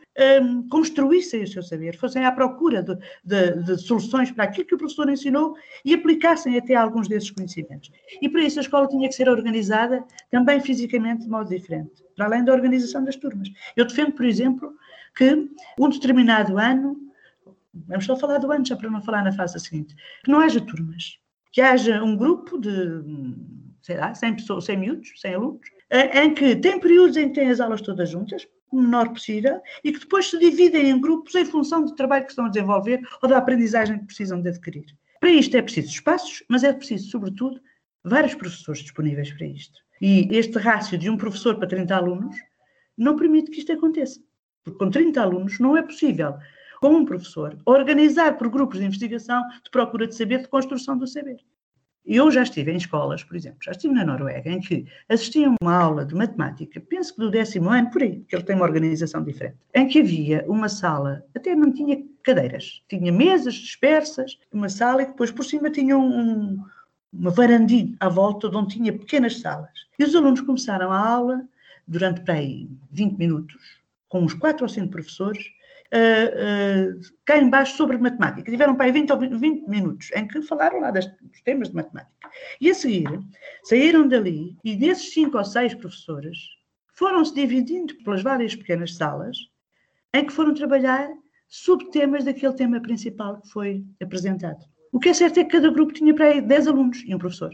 [0.42, 4.74] hum, construíssem o seu saber, fossem à procura de, de, de, soluções para aquilo que
[4.74, 5.54] o professor ensinou
[5.85, 7.90] e aplicassem até alguns desses conhecimentos.
[8.22, 12.24] E para isso a escola tinha que ser organizada também fisicamente de modo diferente, para
[12.24, 13.48] além da organização das turmas.
[13.76, 14.72] Eu defendo, por exemplo,
[15.14, 17.10] que um determinado ano
[17.72, 20.61] vamos só falar do ano, já para não falar na fase seguinte, que não haja
[20.61, 21.18] turmas,
[21.52, 22.70] que haja um grupo de,
[23.83, 27.50] sei lá, 100 pessoas, 100 miúdos, 100 alunos, em que tem períodos em que têm
[27.50, 31.44] as aulas todas juntas, o menor possível, e que depois se dividem em grupos em
[31.44, 34.87] função do trabalho que estão a desenvolver ou da aprendizagem que precisam de adquirir.
[35.18, 37.61] Para isto é preciso espaços, mas é preciso, sobretudo,
[38.04, 39.80] vários professores disponíveis para isto.
[40.00, 42.37] E este rácio de um professor para 30 alunos
[42.96, 44.20] não permite que isto aconteça.
[44.62, 46.37] Porque com 30 alunos não é possível
[46.81, 51.07] com um professor, organizar por grupos de investigação de procura de saber, de construção do
[51.07, 51.37] saber.
[52.07, 55.55] Eu já estive em escolas, por exemplo, já estive na Noruega, em que assistia a
[55.61, 58.64] uma aula de matemática, penso que do décimo ano, por aí, que ele tem uma
[58.64, 64.71] organização diferente, em que havia uma sala, até não tinha cadeiras, tinha mesas dispersas, uma
[64.71, 66.64] sala e depois por cima tinha um,
[67.12, 69.71] uma varandinha à volta de onde tinha pequenas salas.
[69.99, 71.47] E os alunos começaram a aula
[71.87, 75.45] durante para aí 20 minutos, com uns 4 ou 5 professores,
[75.92, 78.50] uh, uh, cá sobre matemática.
[78.50, 81.07] Tiveram para aí 20 ou 20 minutos em que falaram lá dos
[81.44, 82.31] temas de matemática.
[82.61, 83.20] E a seguir,
[83.64, 86.38] saíram dali e desses cinco ou seis professores
[86.94, 89.37] foram-se dividindo pelas várias pequenas salas
[90.14, 91.09] em que foram trabalhar
[91.48, 94.64] subtemas daquele tema principal que foi apresentado.
[94.92, 97.18] O que é certo é que cada grupo tinha para aí 10 alunos e um
[97.18, 97.53] professor.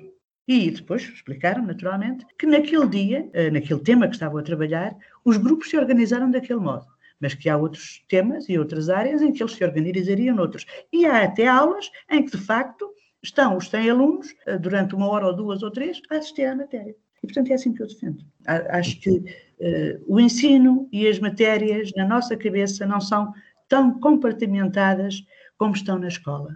[0.49, 5.37] E depois explicaram, naturalmente, que naquele dia, eh, naquele tema que estavam a trabalhar, os
[5.37, 6.87] grupos se organizaram daquele modo
[7.21, 10.67] mas que há outros temas e outras áreas em que eles se organizariam noutros.
[10.93, 12.91] E há até aulas em que, de facto,
[13.23, 16.55] estão os 100 alunos, eh, durante uma hora ou duas ou três, a assistir à
[16.55, 16.95] matéria.
[17.23, 18.25] E, portanto, é assim que eu defendo.
[18.47, 23.33] Acho que uh, o ensino e as matérias, na nossa cabeça, não são
[23.69, 25.25] tão compartimentadas
[25.59, 26.55] como estão na escola.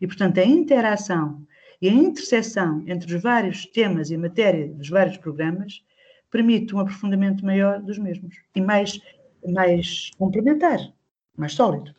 [0.00, 1.44] E, portanto, a interação
[1.82, 5.82] e a interseção entre os vários temas e matéria dos vários programas
[6.30, 9.00] permite um aprofundamento maior dos mesmos e mais
[9.46, 10.78] mais complementar,
[11.36, 11.94] mais sólido.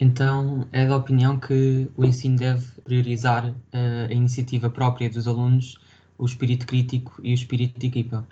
[0.00, 5.78] Então, é da opinião que o ensino deve priorizar uh, a iniciativa própria dos alunos,
[6.18, 8.26] o espírito crítico e o espírito de equipa?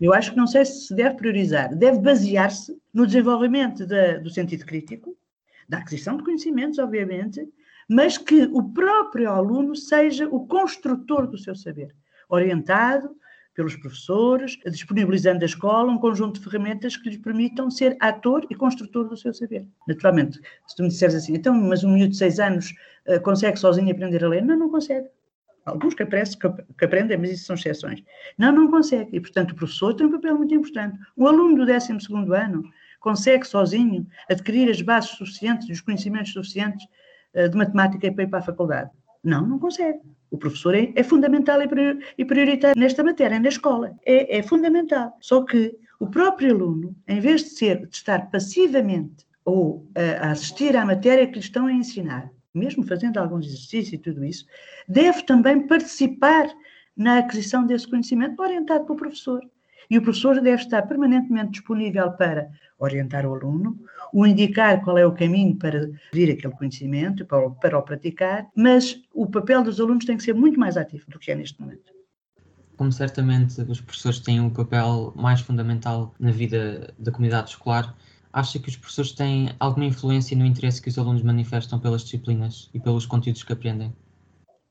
[0.00, 4.66] Eu acho que não sei se deve priorizar, deve basear-se no desenvolvimento da, do sentido
[4.66, 5.16] crítico,
[5.68, 7.48] da aquisição de conhecimentos, obviamente,
[7.88, 11.94] mas que o próprio aluno seja o construtor do seu saber,
[12.28, 13.10] orientado,
[13.56, 18.54] pelos professores, disponibilizando à escola um conjunto de ferramentas que lhes permitam ser ator e
[18.54, 19.66] construtor do seu saber.
[19.88, 22.72] Naturalmente, se tu me disseres assim, então, mas um miúdo de seis anos
[23.08, 24.44] uh, consegue sozinho aprender a ler?
[24.44, 25.08] Não, não consegue.
[25.64, 28.04] alguns que, aparece, que aprendem, mas isso são exceções.
[28.36, 29.16] Não, não consegue.
[29.16, 30.98] E, portanto, o professor tem um papel muito importante.
[31.16, 31.92] O aluno do 12
[32.36, 32.62] ano
[33.00, 36.86] consegue sozinho adquirir as bases suficientes, os conhecimentos suficientes
[37.34, 38.90] uh, de matemática para ir para a faculdade.
[39.24, 39.98] Não, não consegue.
[40.30, 41.60] O professor é, é fundamental
[42.18, 43.94] e prioritário nesta matéria, na escola.
[44.04, 45.16] É, é fundamental.
[45.20, 50.30] Só que o próprio aluno, em vez de, ser, de estar passivamente ou uh, a
[50.32, 54.44] assistir à matéria que lhe estão a ensinar, mesmo fazendo alguns exercícios e tudo isso,
[54.88, 56.48] deve também participar
[56.96, 59.40] na aquisição desse conhecimento orientado pelo professor.
[59.88, 63.78] E o professor deve estar permanentemente disponível para orientar o aluno,
[64.12, 69.00] o indicar qual é o caminho para vir aquele conhecimento, para, para o praticar, mas
[69.14, 71.94] o papel dos alunos tem que ser muito mais ativo do que é neste momento.
[72.76, 77.94] Como certamente os professores têm um papel mais fundamental na vida da comunidade escolar,
[78.32, 82.68] acha que os professores têm alguma influência no interesse que os alunos manifestam pelas disciplinas
[82.74, 83.94] e pelos conteúdos que aprendem?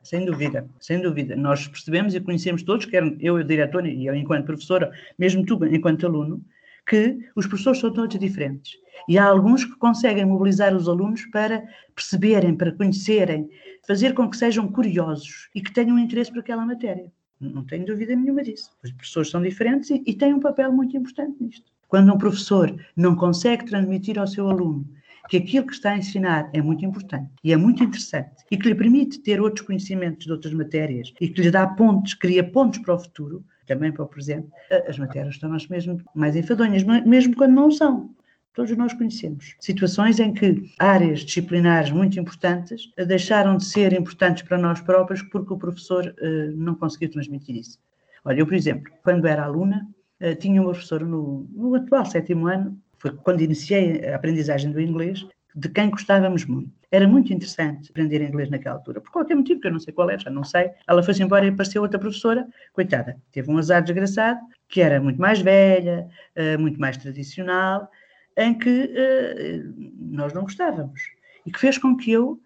[0.04, 1.36] Sem dúvida, sem dúvida.
[1.36, 5.58] Nós percebemos e conhecemos todos, quer eu, o diretor, e eu enquanto professora, mesmo tu
[5.66, 6.46] enquanto aluno,
[6.88, 8.74] que os professores são todos diferentes.
[9.08, 11.64] E há alguns que conseguem mobilizar os alunos para
[11.96, 13.50] perceberem, para conhecerem,
[13.86, 17.12] fazer com que sejam curiosos e que tenham interesse por aquela matéria.
[17.40, 18.72] Não tenho dúvida nenhuma disso.
[18.84, 21.72] Os professores são diferentes e, e têm um papel muito importante nisto.
[21.88, 24.88] Quando um professor não consegue transmitir ao seu aluno
[25.30, 28.68] que aquilo que está a ensinar é muito importante e é muito interessante e que
[28.68, 32.80] lhe permite ter outros conhecimentos de outras matérias e que lhe dá pontos, cria pontos
[32.80, 34.48] para o futuro, também para o presente,
[34.88, 38.14] as matérias tornam-se mesmo mais enfadonhas, mesmo quando não são.
[38.54, 44.58] Todos nós conhecemos situações em que áreas disciplinares muito importantes deixaram de ser importantes para
[44.58, 47.78] nós próprios porque o professor uh, não conseguiu transmitir isso.
[48.24, 49.86] Olha, eu, por exemplo, quando era aluna,
[50.22, 54.82] uh, tinha uma professora no, no atual sétimo ano foi quando iniciei a aprendizagem do
[54.82, 55.26] inglês,
[55.56, 56.70] de quem gostávamos muito.
[56.92, 60.10] Era muito interessante aprender inglês naquela altura, por qualquer motivo, que eu não sei qual
[60.10, 60.72] é, já não sei.
[60.86, 65.20] Ela foi-se embora e apareceu outra professora, coitada, teve um azar desgraçado, que era muito
[65.20, 67.90] mais velha, eh, muito mais tradicional,
[68.38, 69.62] em que eh,
[69.98, 71.02] nós não gostávamos.
[71.46, 72.40] E que fez com que eu,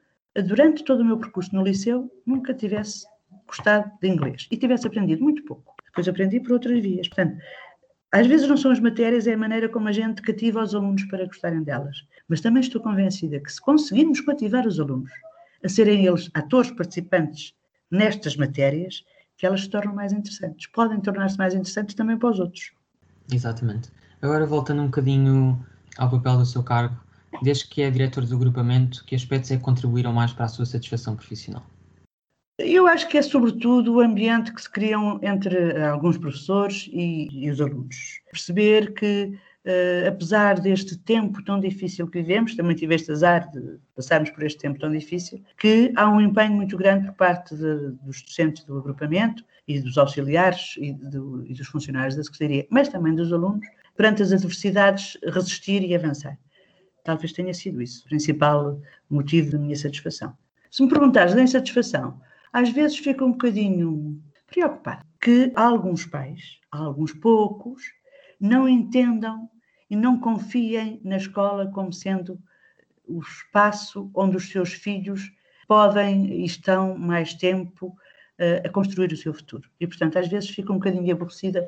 [0.46, 3.08] durante todo o meu percurso no liceu, nunca tivesse
[3.48, 5.74] gostado de inglês e tivesse aprendido muito pouco.
[5.86, 7.08] Depois aprendi por outras vias.
[7.08, 7.38] Portanto,
[8.12, 11.04] às vezes não são as matérias, é a maneira como a gente cativa os alunos
[11.06, 11.98] para gostarem delas.
[12.28, 15.12] Mas também estou convencida que se conseguirmos cativar os alunos
[15.64, 17.54] a serem eles atores participantes
[17.92, 19.04] nestas matérias,
[19.38, 20.68] que elas se tornam mais interessantes.
[20.68, 22.72] Podem tornar-se mais interessantes também para os outros.
[23.32, 23.90] Exatamente.
[24.22, 25.64] Agora voltando um bocadinho
[25.98, 26.98] ao papel do seu cargo,
[27.44, 30.66] desde que é diretor do agrupamento, que aspectos é que contribuíram mais para a sua
[30.66, 31.64] satisfação profissional?
[32.62, 37.50] Eu acho que é sobretudo o ambiente que se criam entre alguns professores e, e
[37.50, 38.20] os alunos.
[38.30, 39.34] Perceber que,
[39.66, 44.44] uh, apesar deste tempo tão difícil que vivemos, também tive este azar de passarmos por
[44.44, 48.66] este tempo tão difícil, que há um empenho muito grande por parte de, dos docentes
[48.66, 53.32] do agrupamento e dos auxiliares e, do, e dos funcionários da Secretaria, mas também dos
[53.32, 56.38] alunos, perante as adversidades, resistir e avançar.
[57.06, 60.36] Talvez tenha sido isso o principal motivo da minha satisfação.
[60.70, 62.20] Se me perguntares da insatisfação,
[62.52, 67.84] às vezes fico um bocadinho preocupado que alguns pais, alguns poucos,
[68.40, 69.50] não entendam
[69.90, 72.40] e não confiem na escola como sendo
[73.06, 75.32] o espaço onde os seus filhos
[75.68, 79.70] podem e estão mais tempo uh, a construir o seu futuro.
[79.80, 81.68] E, portanto, às vezes fico um bocadinho aborrecida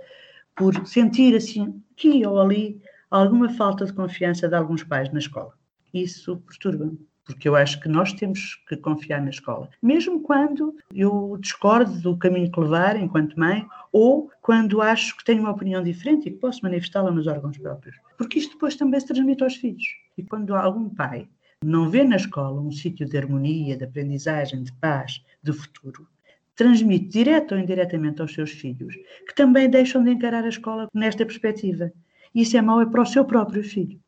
[0.56, 5.54] por sentir assim, aqui ou ali, alguma falta de confiança de alguns pais na escola.
[5.94, 11.38] Isso perturba-me porque eu acho que nós temos que confiar na escola, mesmo quando eu
[11.40, 16.28] discordo do caminho que levar enquanto mãe, ou quando acho que tenho uma opinião diferente
[16.28, 19.84] e que posso manifestá-la nos órgãos próprios, porque isto depois também se transmite aos filhos.
[20.18, 21.28] E quando algum pai
[21.64, 26.08] não vê na escola um sítio de harmonia, de aprendizagem, de paz, de futuro,
[26.56, 28.96] transmite direto ou indiretamente aos seus filhos
[29.28, 31.92] que também deixam de encarar a escola nesta perspectiva.
[32.34, 34.00] Isso é mau é para o seu próprio filho.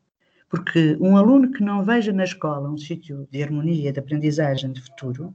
[0.54, 4.80] Porque um aluno que não veja na escola um sítio de harmonia, de aprendizagem, de
[4.80, 5.34] futuro,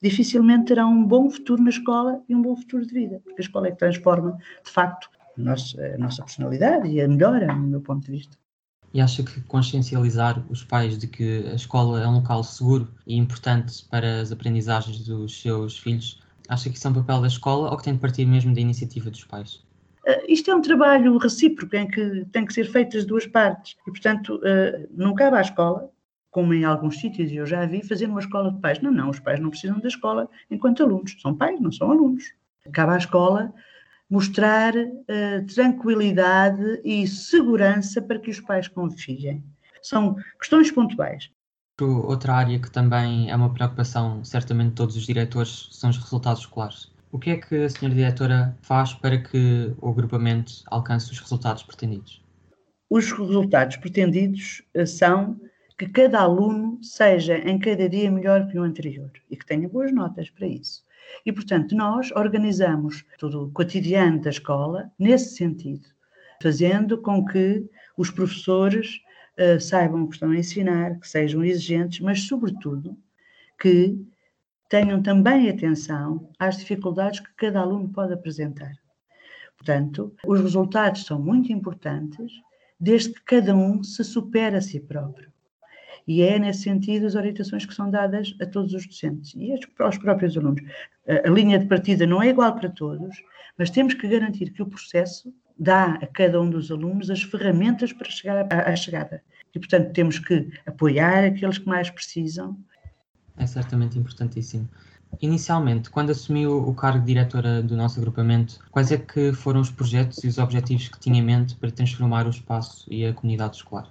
[0.00, 3.44] dificilmente terá um bom futuro na escola e um bom futuro de vida, porque a
[3.44, 7.66] escola é que transforma, de facto, a nossa, a nossa personalidade e a melhora, no
[7.66, 8.38] meu ponto de vista.
[8.94, 13.16] E acha que consciencializar os pais de que a escola é um local seguro e
[13.16, 17.68] importante para as aprendizagens dos seus filhos, acha que isso é um papel da escola
[17.68, 19.60] ou que tem de partir mesmo da iniciativa dos pais?
[20.06, 23.76] Uh, isto é um trabalho recíproco em que tem que ser feito das duas partes
[23.86, 25.90] e, portanto, uh, não cabe à escola,
[26.30, 28.80] como em alguns sítios eu já vi, fazer uma escola de pais.
[28.80, 32.24] Não, não, os pais não precisam da escola enquanto alunos, são pais, não são alunos.
[32.72, 33.52] Cabe à escola
[34.10, 39.42] mostrar uh, tranquilidade e segurança para que os pais confiem.
[39.82, 41.30] São questões pontuais.
[41.80, 46.42] Outra área que também é uma preocupação, certamente, de todos os diretores, são os resultados
[46.42, 46.91] escolares.
[47.12, 51.62] O que é que a senhora diretora faz para que o agrupamento alcance os resultados
[51.62, 52.24] pretendidos?
[52.88, 55.38] Os resultados pretendidos eh, são
[55.76, 59.92] que cada aluno seja em cada dia melhor que o anterior e que tenha boas
[59.92, 60.82] notas para isso.
[61.26, 65.86] E, portanto, nós organizamos todo o cotidiano da escola nesse sentido,
[66.42, 67.62] fazendo com que
[67.94, 69.00] os professores
[69.38, 72.96] uh, saibam o que estão a ensinar, que sejam exigentes, mas, sobretudo,
[73.60, 74.00] que
[74.72, 78.72] tenham também atenção às dificuldades que cada aluno pode apresentar.
[79.54, 82.32] Portanto, os resultados são muito importantes,
[82.80, 85.30] desde que cada um se supere a si próprio.
[86.08, 89.98] E é nesse sentido as orientações que são dadas a todos os docentes e aos
[89.98, 90.62] próprios alunos.
[91.06, 93.14] A linha de partida não é igual para todos,
[93.58, 97.92] mas temos que garantir que o processo dá a cada um dos alunos as ferramentas
[97.92, 99.22] para chegar à, chegada.
[99.54, 102.58] E, portanto, temos que apoiar aqueles que mais precisam.
[103.36, 104.68] É certamente importantíssimo.
[105.20, 109.70] Inicialmente, quando assumiu o cargo de diretora do nosso agrupamento, quais é que foram os
[109.70, 113.56] projetos e os objetivos que tinha em mente para transformar o espaço e a comunidade
[113.56, 113.88] escolar?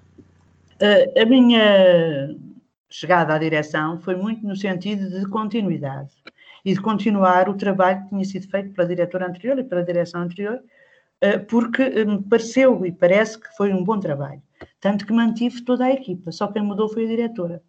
[1.16, 2.36] A minha
[2.90, 6.10] chegada à direção foi muito no sentido de continuidade
[6.66, 10.22] e de continuar o trabalho que tinha sido feito pela diretora anterior e pela direção
[10.22, 10.60] anterior,
[11.22, 14.42] eh, porque eh, me pareceu e parece que foi um bom trabalho.
[14.80, 17.64] Tanto que mantive toda a equipa, só quem mudou foi a diretora.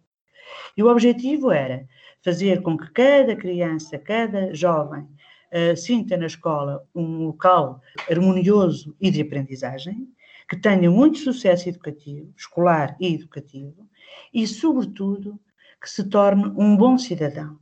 [0.75, 1.87] E o objetivo era
[2.23, 9.11] fazer com que cada criança, cada jovem, uh, sinta na escola um local harmonioso e
[9.11, 10.07] de aprendizagem,
[10.49, 13.87] que tenha muito sucesso educativo, escolar e educativo,
[14.33, 15.39] e, sobretudo,
[15.81, 17.57] que se torne um bom cidadão.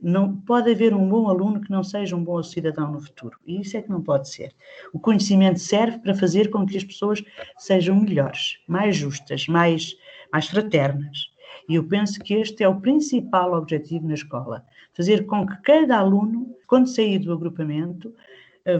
[0.00, 3.36] Não pode haver um bom aluno que não seja um bom cidadão no futuro.
[3.44, 4.54] E isso é que não pode ser.
[4.92, 7.22] O conhecimento serve para fazer com que as pessoas
[7.56, 9.96] sejam melhores, mais justas, mais,
[10.32, 11.32] mais fraternas.
[11.68, 15.98] E eu penso que este é o principal objetivo na escola: fazer com que cada
[15.98, 18.14] aluno, quando sair do agrupamento,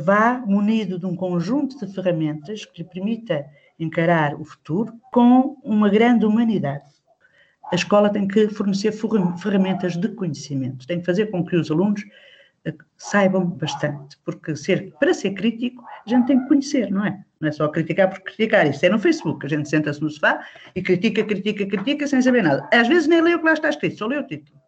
[0.02, 3.46] vá munido de um conjunto de ferramentas que lhe permita
[3.78, 6.88] encarar o futuro com uma grande humanidade.
[7.70, 12.02] A escola tem que fornecer ferramentas de conhecimento, tem que fazer com que os alunos
[12.02, 12.08] eh,
[12.96, 17.24] saibam bastante, porque ser, para ser crítico a gente tem que conhecer, não é?
[17.40, 20.44] Não é só criticar por criticar, isso é no Facebook, a gente senta-se no sofá
[20.74, 22.68] e critica, critica, critica sem saber nada.
[22.72, 24.58] Às vezes nem lê o que lá está escrito, só lê o título.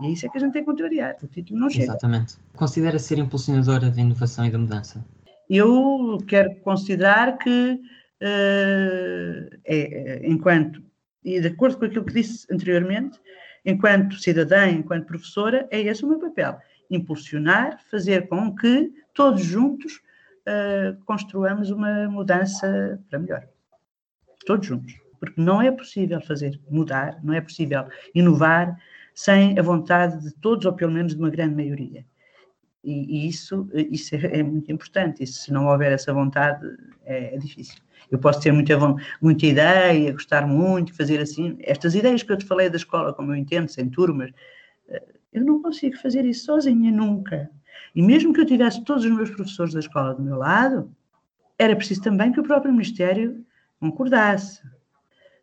[0.00, 1.16] E é isso é que a gente tem que contrariar.
[1.22, 1.84] O título não chega.
[1.84, 2.36] Exatamente.
[2.54, 5.04] Considera ser impulsionadora da inovação e da mudança?
[5.48, 7.80] Eu quero considerar que,
[8.22, 10.82] uh, é, enquanto,
[11.24, 13.18] e de acordo com aquilo que disse anteriormente,
[13.64, 16.58] enquanto cidadã, enquanto professora, é esse o meu papel.
[16.90, 20.00] Impulsionar, fazer com que todos juntos
[20.46, 23.46] uh, construamos uma mudança para melhor.
[24.46, 24.94] Todos juntos.
[25.18, 28.78] Porque não é possível fazer mudar, não é possível inovar
[29.14, 32.04] sem a vontade de todos, ou pelo menos de uma grande maioria.
[32.84, 35.22] E, e isso, isso é, é, muito importante.
[35.22, 36.64] E se não houver essa vontade,
[37.04, 37.80] é, é difícil.
[38.10, 38.78] Eu posso ter muita,
[39.20, 41.56] muita ideia, gostar muito, fazer assim.
[41.60, 44.30] Estas ideias que eu te falei da escola, como eu entendo, sem turmas,
[44.88, 45.02] eh,
[45.38, 47.50] eu não consigo fazer isso sozinha, nunca.
[47.94, 50.94] E mesmo que eu tivesse todos os meus professores da escola do meu lado,
[51.58, 53.44] era preciso também que o próprio Ministério
[53.80, 54.62] concordasse.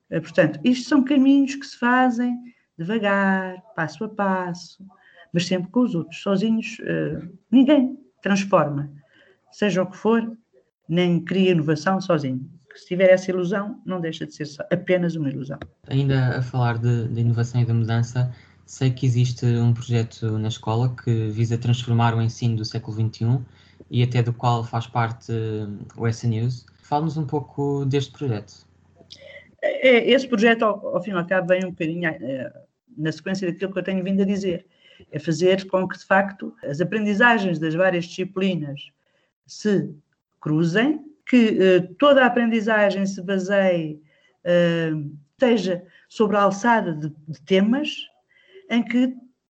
[0.10, 2.38] Eh, portanto, isto são caminhos que se fazem
[2.78, 4.86] devagar, passo a passo,
[5.32, 6.22] mas sempre com os outros.
[6.22, 8.92] Sozinhos, uh, ninguém transforma,
[9.52, 10.36] seja o que for,
[10.88, 12.50] nem cria inovação sozinho.
[12.76, 15.60] Se tiver essa ilusão, não deixa de ser apenas uma ilusão.
[15.88, 18.34] Ainda a falar de, de inovação e de mudança,
[18.66, 23.40] sei que existe um projeto na escola que visa transformar o ensino do século XXI
[23.90, 25.32] e até do qual faz parte
[25.96, 26.66] o S News.
[26.82, 28.66] Fale-nos um pouco deste projeto.
[29.62, 32.54] É, esse projeto, ao, fim e ao cabo, vem um bocadinho é,
[32.98, 34.66] na sequência daquilo que eu tenho vindo a dizer.
[35.12, 38.92] É fazer com que, de facto, as aprendizagens das várias disciplinas
[39.46, 39.90] se
[40.40, 44.02] cruzem, que eh, toda a aprendizagem se baseie,
[44.44, 44.92] eh,
[45.32, 47.90] esteja sobre a alçada de temas
[48.70, 49.14] em que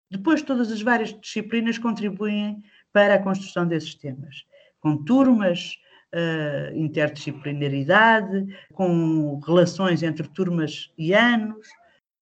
[0.09, 4.43] depois todas as várias disciplinas contribuem para a construção desses temas,
[4.79, 5.77] com turmas,
[6.13, 11.67] uh, interdisciplinaridade, com relações entre turmas e anos,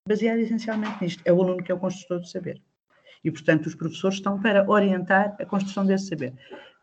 [0.07, 1.21] baseado essencialmente nisto.
[1.25, 2.61] É o aluno que é o construtor do saber.
[3.23, 6.33] E, portanto, os professores estão para orientar a construção desse saber.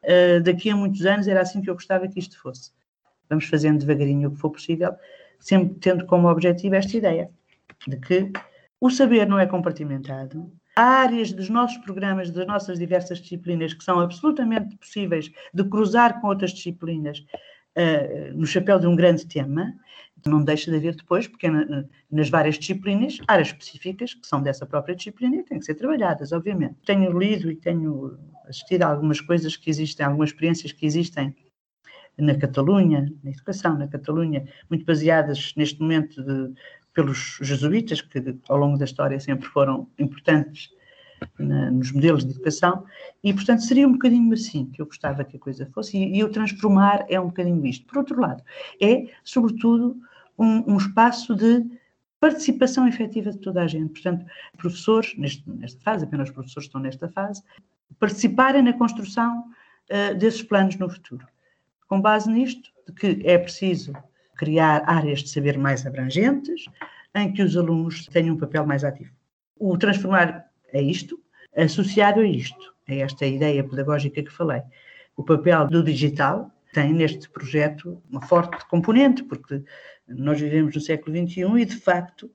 [0.03, 2.73] Uh, daqui a muitos anos era assim que eu gostava que isto fosse.
[3.29, 4.95] Vamos fazendo devagarinho o que for possível,
[5.39, 7.31] sempre tendo como objetivo esta ideia
[7.87, 8.31] de que
[8.85, 13.83] o saber não é compartimentado, Há áreas dos nossos programas, das nossas diversas disciplinas, que
[13.85, 17.21] são absolutamente possíveis de cruzar com outras disciplinas
[17.79, 19.73] uh, no chapéu de um grande tema,
[20.27, 21.47] não deixa de haver depois, porque
[22.11, 26.33] nas várias disciplinas, áreas específicas que são dessa própria disciplina e têm que ser trabalhadas,
[26.33, 26.75] obviamente.
[26.85, 28.19] Tenho lido e tenho
[28.49, 31.35] assistido a algumas coisas que existem, algumas experiências que existem
[32.19, 36.55] na Catalunha, na educação na Catalunha, muito baseadas neste momento de,
[36.95, 40.71] pelos jesuítas, que ao longo da história sempre foram importantes
[41.39, 42.85] na, nos modelos de educação,
[43.23, 46.25] e portanto seria um bocadinho assim que eu gostava que a coisa fosse, e, e
[46.25, 47.85] o transformar é um bocadinho isto.
[47.87, 48.43] Por outro lado,
[48.81, 49.97] é sobretudo
[50.39, 51.65] um, um espaço de
[52.21, 53.93] participação efetiva de toda a gente.
[53.93, 54.25] Portanto,
[54.57, 57.43] professores, neste, nesta fase, apenas professores estão nesta fase,
[57.99, 59.45] participarem na construção
[59.91, 61.27] uh, desses planos no futuro.
[61.87, 63.93] Com base nisto, de que é preciso
[64.37, 66.67] criar áreas de saber mais abrangentes,
[67.15, 69.13] em que os alunos tenham um papel mais ativo.
[69.59, 71.21] O transformar é isto,
[71.57, 74.63] associado a isto, a esta ideia pedagógica que falei.
[75.17, 79.63] O papel do digital tem neste projeto uma forte componente, porque
[80.09, 82.29] nós vivemos no século XXI e, de facto,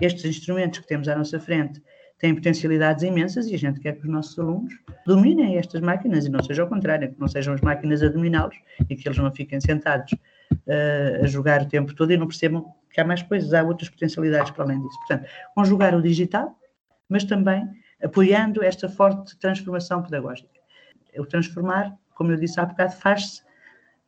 [0.00, 1.82] estes instrumentos que temos à nossa frente
[2.18, 4.74] têm potencialidades imensas e a gente quer que os nossos alunos
[5.06, 8.56] dominem estas máquinas e não seja ao contrário, que não sejam as máquinas a dominá-los
[8.88, 10.14] e que eles não fiquem sentados
[10.52, 13.90] uh, a jogar o tempo todo e não percebam que há mais coisas, há outras
[13.90, 14.98] potencialidades para além disso.
[15.00, 16.58] Portanto, conjugar o digital,
[17.08, 17.68] mas também
[18.02, 20.48] apoiando esta forte transformação pedagógica.
[21.18, 23.42] O transformar, como eu disse há bocado, faz-se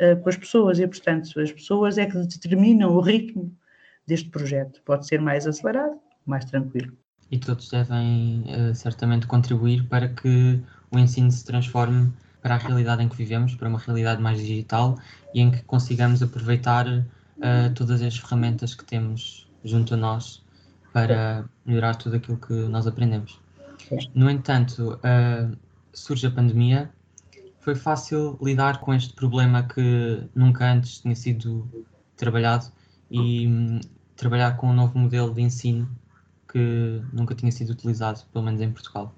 [0.01, 3.55] uh, com as pessoas e, portanto, as pessoas é que determinam o ritmo
[4.07, 4.80] deste projeto.
[4.84, 6.97] Pode ser mais acelerado, mais tranquilo.
[7.30, 12.11] E todos devem uh, certamente contribuir para que o ensino se transforme
[12.43, 14.99] para a realidade em que vivemos, para uma realidade mais digital
[15.34, 20.45] e em que consigamos aproveitar uh, todas as ferramentas que temos junto a nós
[20.93, 23.41] para melhorar tudo aquilo que nós aprendemos.
[24.14, 25.57] No entanto, uh,
[25.93, 26.91] surge a pandemia.
[27.61, 31.68] Foi fácil lidar com este problema que nunca antes tinha sido
[32.16, 32.66] trabalhado
[33.11, 33.80] e um,
[34.16, 35.89] trabalhar com um novo modelo de ensino
[36.51, 39.14] que nunca tinha sido utilizado, pelo menos em Portugal.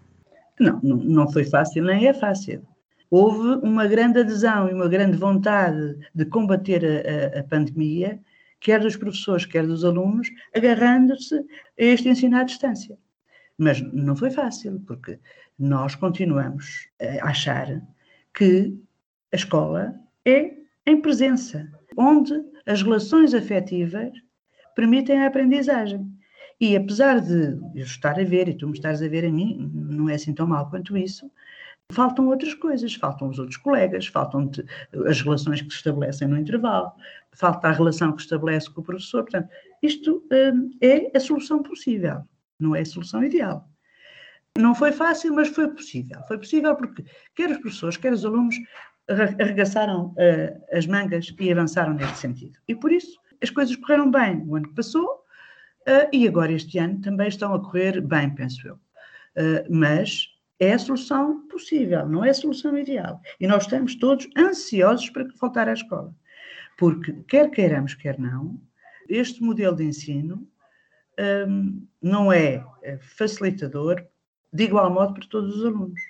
[0.59, 2.63] Não, não, foi fácil, nem é fácil.
[3.11, 8.21] Houve uma grande adesão e uma grande vontade de combater a, a, pandemia,
[8.61, 11.45] quer dos professores, quer dos alunos, agarrando-se a
[11.77, 12.97] este ensino à distância.
[13.59, 15.19] Mas não foi fácil, porque
[15.59, 17.83] nós continuamos a achar
[18.33, 18.73] que
[19.33, 19.95] a escola
[20.25, 20.55] é
[20.87, 22.33] em presença, onde
[22.65, 24.13] as relações afetivas
[24.75, 26.09] permitem a aprendizagem.
[26.61, 29.71] E apesar de eu estar a ver e tu me estás a ver a mim,
[29.75, 31.31] não é assim tão mal quanto isso,
[31.91, 34.51] faltam outras coisas, faltam os outros colegas, faltam
[35.07, 36.93] as relações que se estabelecem no intervalo,
[37.33, 39.23] falta a relação que se estabelece com o professor.
[39.23, 39.49] Portanto,
[39.83, 42.25] isto hum, é a solução possível
[42.61, 43.67] não é a solução ideal.
[44.59, 46.21] Não foi fácil, mas foi possível.
[46.29, 48.55] Foi possível porque quer os professores, quer os alunos
[49.09, 52.59] arregaçaram uh, as mangas e avançaram neste sentido.
[52.69, 55.25] E por isso as coisas correram bem o ano que passou
[55.89, 58.75] uh, e agora este ano também estão a correr bem, penso eu.
[58.75, 60.29] Uh, mas
[60.61, 63.21] é a solução possível, não é a solução ideal.
[63.41, 66.15] E nós estamos todos ansiosos para voltar à escola.
[66.77, 68.61] Porque, quer queiramos, quer não,
[69.09, 70.47] este modelo de ensino
[71.49, 72.65] um, não é
[73.01, 74.07] facilitador
[74.53, 76.01] de igual modo para todos os alunos.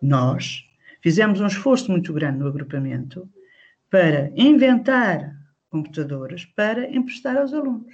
[0.00, 0.64] Nós
[1.02, 3.28] fizemos um esforço muito grande no agrupamento
[3.90, 5.34] para inventar
[5.68, 7.92] computadores para emprestar aos alunos.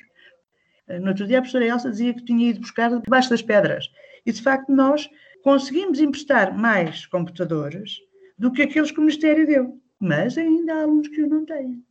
[1.01, 3.91] No outro dia a professora Elsa dizia que tinha ido buscar debaixo das pedras.
[4.27, 5.09] E de facto nós
[5.43, 7.99] conseguimos emprestar mais computadores
[8.39, 9.81] do que aqueles que o Ministério deu.
[9.99, 11.85] Mas ainda há alunos que o não têm.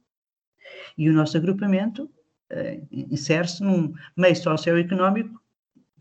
[0.97, 2.03] E o nosso agrupamento
[2.51, 5.39] uh, insere-se num meio socioeconómico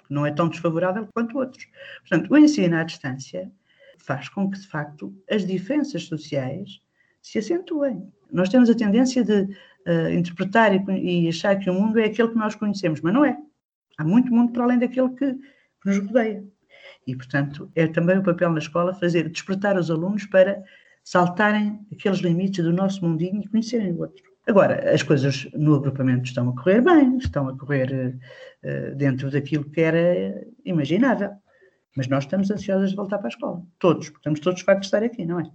[0.07, 1.67] que não é tão desfavorável quanto outros.
[2.01, 3.53] Portanto, o ensino à distância
[3.99, 6.81] faz com que, de facto, as diferenças sociais
[7.21, 8.11] se acentuem.
[8.33, 12.29] Nós temos a tendência de uh, interpretar e, e, achar que o mundo é aquele
[12.29, 13.37] que nós conhecemos, mas não é.
[13.99, 16.43] Há muito mundo para além daquele que, que nos rodeia.
[17.09, 20.63] E, portanto, é também o papel na escola fazer despertar os alunos para
[21.03, 24.23] saltarem aqueles limites do nosso mundinho e conhecerem o outro.
[24.47, 28.19] Agora, as coisas no agrupamento estão a correr bem, estão a correr
[28.63, 31.31] uh, dentro daquilo que era imaginável.
[31.97, 33.63] Mas nós estamos ansiosos de voltar para a escola.
[33.79, 35.51] Todos, porque estamos todos fartos de estar aqui, não é?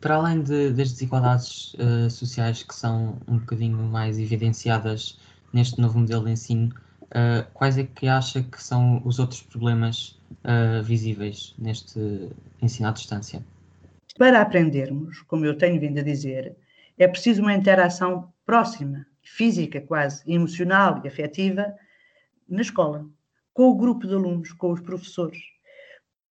[0.00, 5.20] Para além de, das desigualdades uh, sociais que são um bocadinho mais evidenciadas
[5.52, 6.74] neste novo modelo de ensino,
[7.04, 10.18] uh, quais é que acha que são os outros problemas
[10.84, 12.30] visíveis neste
[12.62, 13.44] ensino à distância?
[14.18, 16.56] Para aprendermos, como eu tenho vindo a dizer,
[16.98, 21.74] é preciso uma interação próxima, física quase, emocional e afetiva
[22.48, 23.08] na escola,
[23.54, 25.40] com o grupo de alunos, com os professores.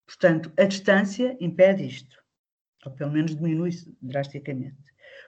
[0.06, 2.16] Portanto, a distância impede isto,
[2.84, 4.76] ou pelo menos diminui-se drasticamente.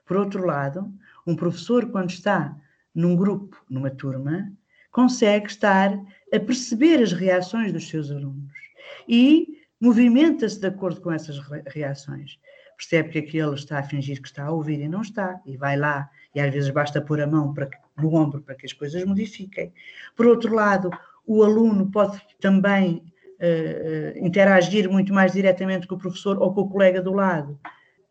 [0.05, 0.93] Por outro lado,
[1.27, 2.57] um professor, quando está
[2.95, 4.53] num grupo, numa turma,
[4.91, 5.93] consegue estar
[6.33, 8.50] a perceber as reações dos seus alunos
[9.11, 11.37] e movimenta-se de acordo com essas
[11.67, 12.39] reações.
[12.77, 15.77] Percebe que aquele está a fingir que está a ouvir e não está, e vai
[15.77, 19.05] lá, e às vezes basta pôr a mão para, no ombro para que as coisas
[19.05, 19.73] modifiquem.
[20.17, 20.91] Por outro lado,
[21.27, 23.03] o aluno pode também
[23.41, 27.59] uh, interagir muito mais diretamente com o professor ou com o colega do lado,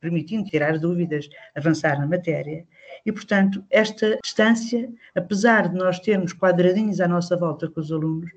[0.02, 2.68] permitindo tirar dúvidas, avançar na matéria.
[3.06, 8.30] E, portanto, esta distância, apesar de nós termos quadradinhos à nossa volta com os alunos,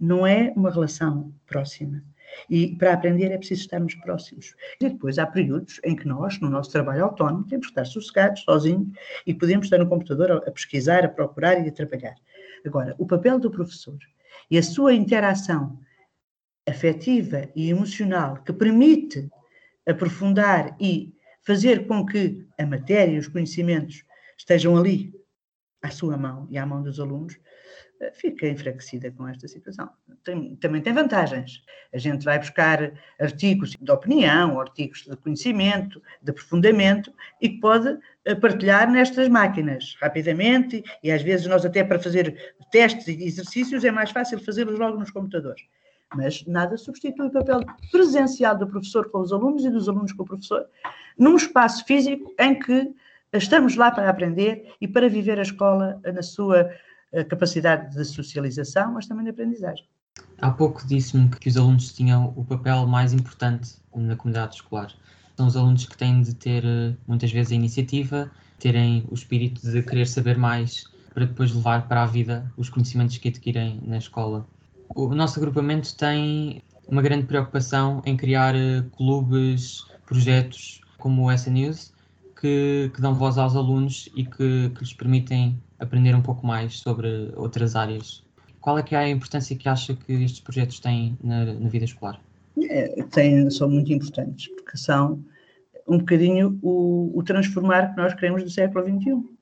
[0.00, 2.02] não é uma relação próxima.
[2.48, 4.54] E para aprender é preciso estarmos próximos.
[4.80, 8.42] E depois há períodos em que nós, no nosso trabalho autónomo, temos que estar sossegados,
[8.42, 8.88] sozinhos,
[9.26, 12.14] e podemos estar no computador a pesquisar, a procurar e a trabalhar.
[12.64, 13.98] Agora, o papel do professor
[14.50, 15.78] e a sua interação
[16.68, 19.28] afetiva e emocional que permite
[19.86, 24.04] aprofundar e fazer com que a matéria e os conhecimentos
[24.36, 25.14] estejam ali
[25.80, 27.38] à sua mão e à mão dos alunos,
[28.14, 29.88] fica enfraquecida com esta situação.
[30.24, 31.62] Tem, também tem vantagens.
[31.92, 37.98] A gente vai buscar artigos de opinião, artigos de conhecimento, de aprofundamento e que pode
[38.24, 43.84] eh, partilhar nestas máquinas rapidamente e às vezes nós até para fazer testes e exercícios
[43.84, 45.62] é mais fácil fazê-los logo nos computadores.
[46.14, 50.22] Mas nada substitui o papel presencial do professor com os alunos e dos alunos com
[50.22, 50.66] o professor,
[51.18, 52.90] num espaço físico em que
[53.32, 56.70] estamos lá para aprender e para viver a escola na sua
[57.28, 59.86] capacidade de socialização, mas também de aprendizagem.
[60.40, 64.92] Há pouco disse-me que os alunos tinham o papel mais importante na comunidade escolar.
[65.36, 66.64] São os alunos que têm de ter
[67.06, 70.84] muitas vezes a iniciativa, terem o espírito de querer saber mais
[71.14, 74.46] para depois levar para a vida os conhecimentos que adquirem na escola.
[74.94, 81.50] O nosso agrupamento tem uma grande preocupação em criar eh, clubes, projetos como o SA
[81.50, 81.92] News,
[82.40, 86.78] que, que dão voz aos alunos e que, que lhes permitem aprender um pouco mais
[86.78, 88.24] sobre outras áreas.
[88.60, 91.84] Qual é que é a importância que acha que estes projetos têm na, na vida
[91.84, 92.20] escolar?
[92.68, 95.24] É, tem, são muito importantes, porque são
[95.86, 99.38] um bocadinho o, o transformar que nós queremos do século XXI.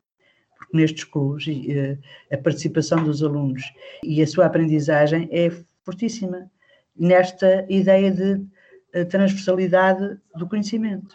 [0.58, 1.98] Porque nestes clubes eh,
[2.32, 3.62] a participação dos alunos
[4.02, 5.50] e a sua aprendizagem é
[5.84, 6.50] fortíssima
[6.96, 8.42] nesta ideia de
[8.92, 11.14] eh, transversalidade do conhecimento.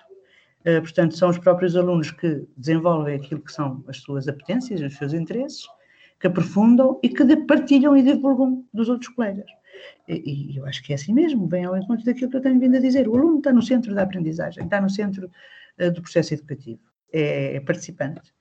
[0.63, 4.95] Eh, portanto, são os próprios alunos que desenvolvem aquilo que são as suas apetências, os
[4.95, 5.65] seus interesses,
[6.19, 9.49] que aprofundam e que partilham e divulgam dos outros colegas.
[10.07, 12.59] E, e, eu acho que é assim mesmo, bem ao encontro daquilo que eu tenho
[12.59, 13.07] vindo a dizer.
[13.07, 15.31] O aluno está no centro da aprendizagem, está no centro
[15.79, 16.81] uh, do processo educativo,
[17.11, 18.31] é, é, participante,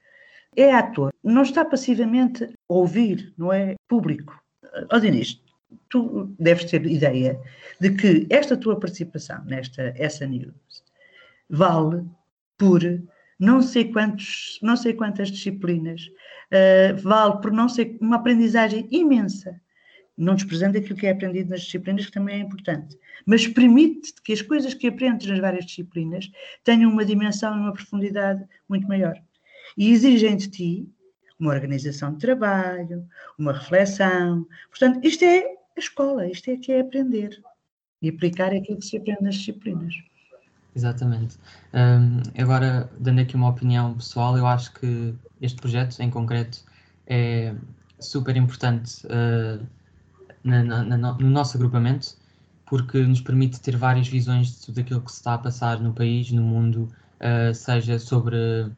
[0.54, 4.38] é ator, não está passivamente a ouvir, não é público.
[4.92, 5.42] Ó oh, Dinis,
[5.88, 7.40] tu deves ter ideia
[7.80, 10.79] de que esta tua participação nesta essa news
[11.50, 12.04] vale
[12.56, 12.80] por
[13.38, 16.02] não sei, quantos, não sei quantas disciplinas,
[16.52, 19.58] uh, vale por não sei, uma aprendizagem imensa,
[20.16, 24.34] não desprezando aquilo que é aprendido nas disciplinas, que também é importante, mas permite que
[24.34, 26.30] as coisas que aprendes nas várias disciplinas
[26.62, 29.18] tenham uma dimensão e uma profundidade muito maior.
[29.76, 30.88] E exigem de ti
[31.38, 33.06] uma organização de trabalho,
[33.38, 34.46] uma reflexão.
[34.68, 35.46] Portanto, isto é
[35.76, 37.40] a escola, isto é que é aprender
[38.02, 39.94] e aplicar aquilo que se aprende nas disciplinas.
[40.74, 41.36] Exatamente.
[41.74, 46.64] Um, agora, dando aqui uma opinião pessoal, eu acho que este projeto em concreto
[47.06, 47.54] é
[47.98, 49.66] super importante uh,
[50.44, 52.16] na, na, no nosso agrupamento,
[52.66, 55.92] porque nos permite ter várias visões de tudo aquilo que se está a passar no
[55.92, 56.88] país, no mundo,
[57.20, 58.70] uh, seja sobre,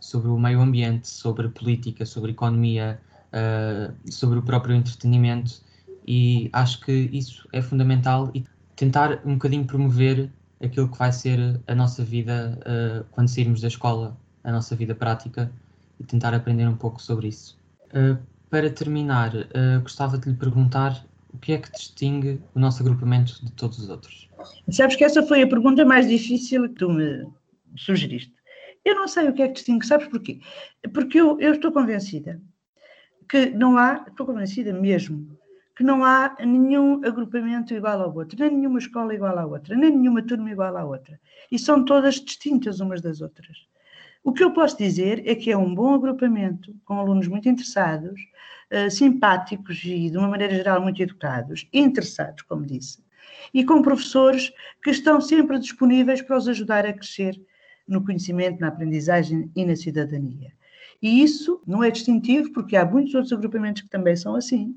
[0.00, 3.00] sobre o meio ambiente, sobre política, sobre economia,
[3.32, 5.62] uh, sobre o próprio entretenimento,
[6.04, 10.30] e acho que isso é fundamental e tentar um bocadinho promover
[10.62, 14.94] aquilo que vai ser a nossa vida uh, quando sairmos da escola, a nossa vida
[14.94, 15.50] prática
[16.00, 17.58] e tentar aprender um pouco sobre isso.
[17.88, 18.18] Uh,
[18.50, 23.44] para terminar, uh, gostava de lhe perguntar o que é que distingue o nosso agrupamento
[23.44, 24.28] de todos os outros?
[24.70, 27.26] Sabes que essa foi a pergunta mais difícil que tu me
[27.76, 28.32] sugeriste.
[28.84, 30.40] Eu não sei o que é que distingue, sabes porquê?
[30.94, 32.40] Porque eu, eu estou convencida
[33.28, 35.37] que não há, estou convencida mesmo,
[35.78, 39.96] que não há nenhum agrupamento igual ao outro, nem nenhuma escola igual à outra, nem
[39.96, 41.20] nenhuma turma igual à outra.
[41.52, 43.56] E são todas distintas umas das outras.
[44.24, 48.20] O que eu posso dizer é que é um bom agrupamento, com alunos muito interessados,
[48.72, 53.00] uh, simpáticos e, de uma maneira geral, muito educados, interessados, como disse,
[53.54, 54.52] e com professores
[54.82, 57.40] que estão sempre disponíveis para os ajudar a crescer
[57.86, 60.52] no conhecimento, na aprendizagem e na cidadania.
[61.00, 64.74] E isso não é distintivo, porque há muitos outros agrupamentos que também são assim,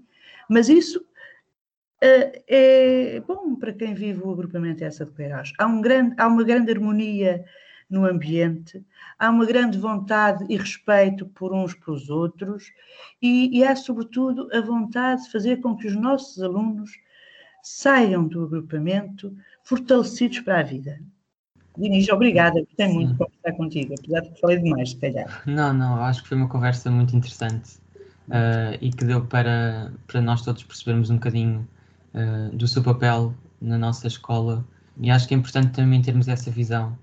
[0.50, 5.54] mas isso uh, é bom para quem vive o agrupamento essa de Queiroz.
[5.58, 7.46] Há, um grande, há uma grande harmonia
[7.90, 8.84] no ambiente,
[9.20, 12.72] há uma grande vontade e respeito por uns pelos outros
[13.22, 16.92] e, e há, sobretudo, a vontade de fazer com que os nossos alunos
[17.62, 21.00] saiam do agrupamento fortalecidos para a vida.
[21.78, 25.44] Diniz, obrigada, gostei muito de conversar contigo, apesar de que falei demais, se calhar.
[25.46, 27.81] Não, não, acho que foi uma conversa muito interessante
[28.32, 31.68] uh, e que deu para, para nós todos percebermos um bocadinho
[32.14, 34.66] uh, do seu papel na nossa escola
[35.00, 36.98] e acho que é importante também termos essa visão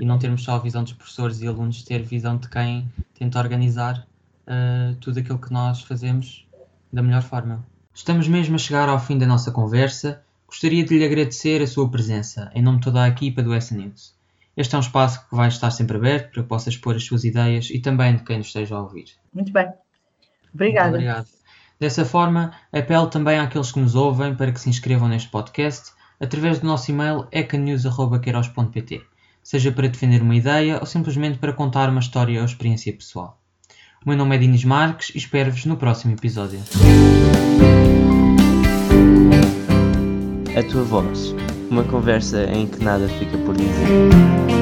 [0.00, 3.38] e não termos só a visão dos professores e alunos, ter visão de quem tenta
[3.38, 4.06] organizar
[4.46, 6.46] uh, tudo aquilo que nós fazemos
[6.92, 7.64] da melhor forma.
[7.94, 10.22] Estamos mesmo a chegar ao fim da nossa conversa.
[10.46, 13.74] Gostaria de lhe agradecer a sua presença em nome de toda a equipa do S.
[14.56, 17.24] Este é um espaço que vai estar sempre aberto para que possa expor as suas
[17.24, 19.06] ideias e também de quem nos esteja a ouvir.
[19.32, 19.70] Muito bem.
[20.54, 20.90] Obrigada.
[20.90, 21.26] Muito obrigado.
[21.78, 25.90] Dessa forma, apelo também àqueles que nos ouvem para que se inscrevam neste podcast
[26.20, 29.02] através do nosso e-mail ecanews.queiroz.pt,
[29.42, 33.40] seja para defender uma ideia ou simplesmente para contar uma história ou experiência pessoal.
[34.04, 36.60] O meu nome é Dinis Marques e espero-vos no próximo episódio.
[40.56, 41.34] A tua voz,
[41.68, 44.61] uma conversa em que nada fica por dizer.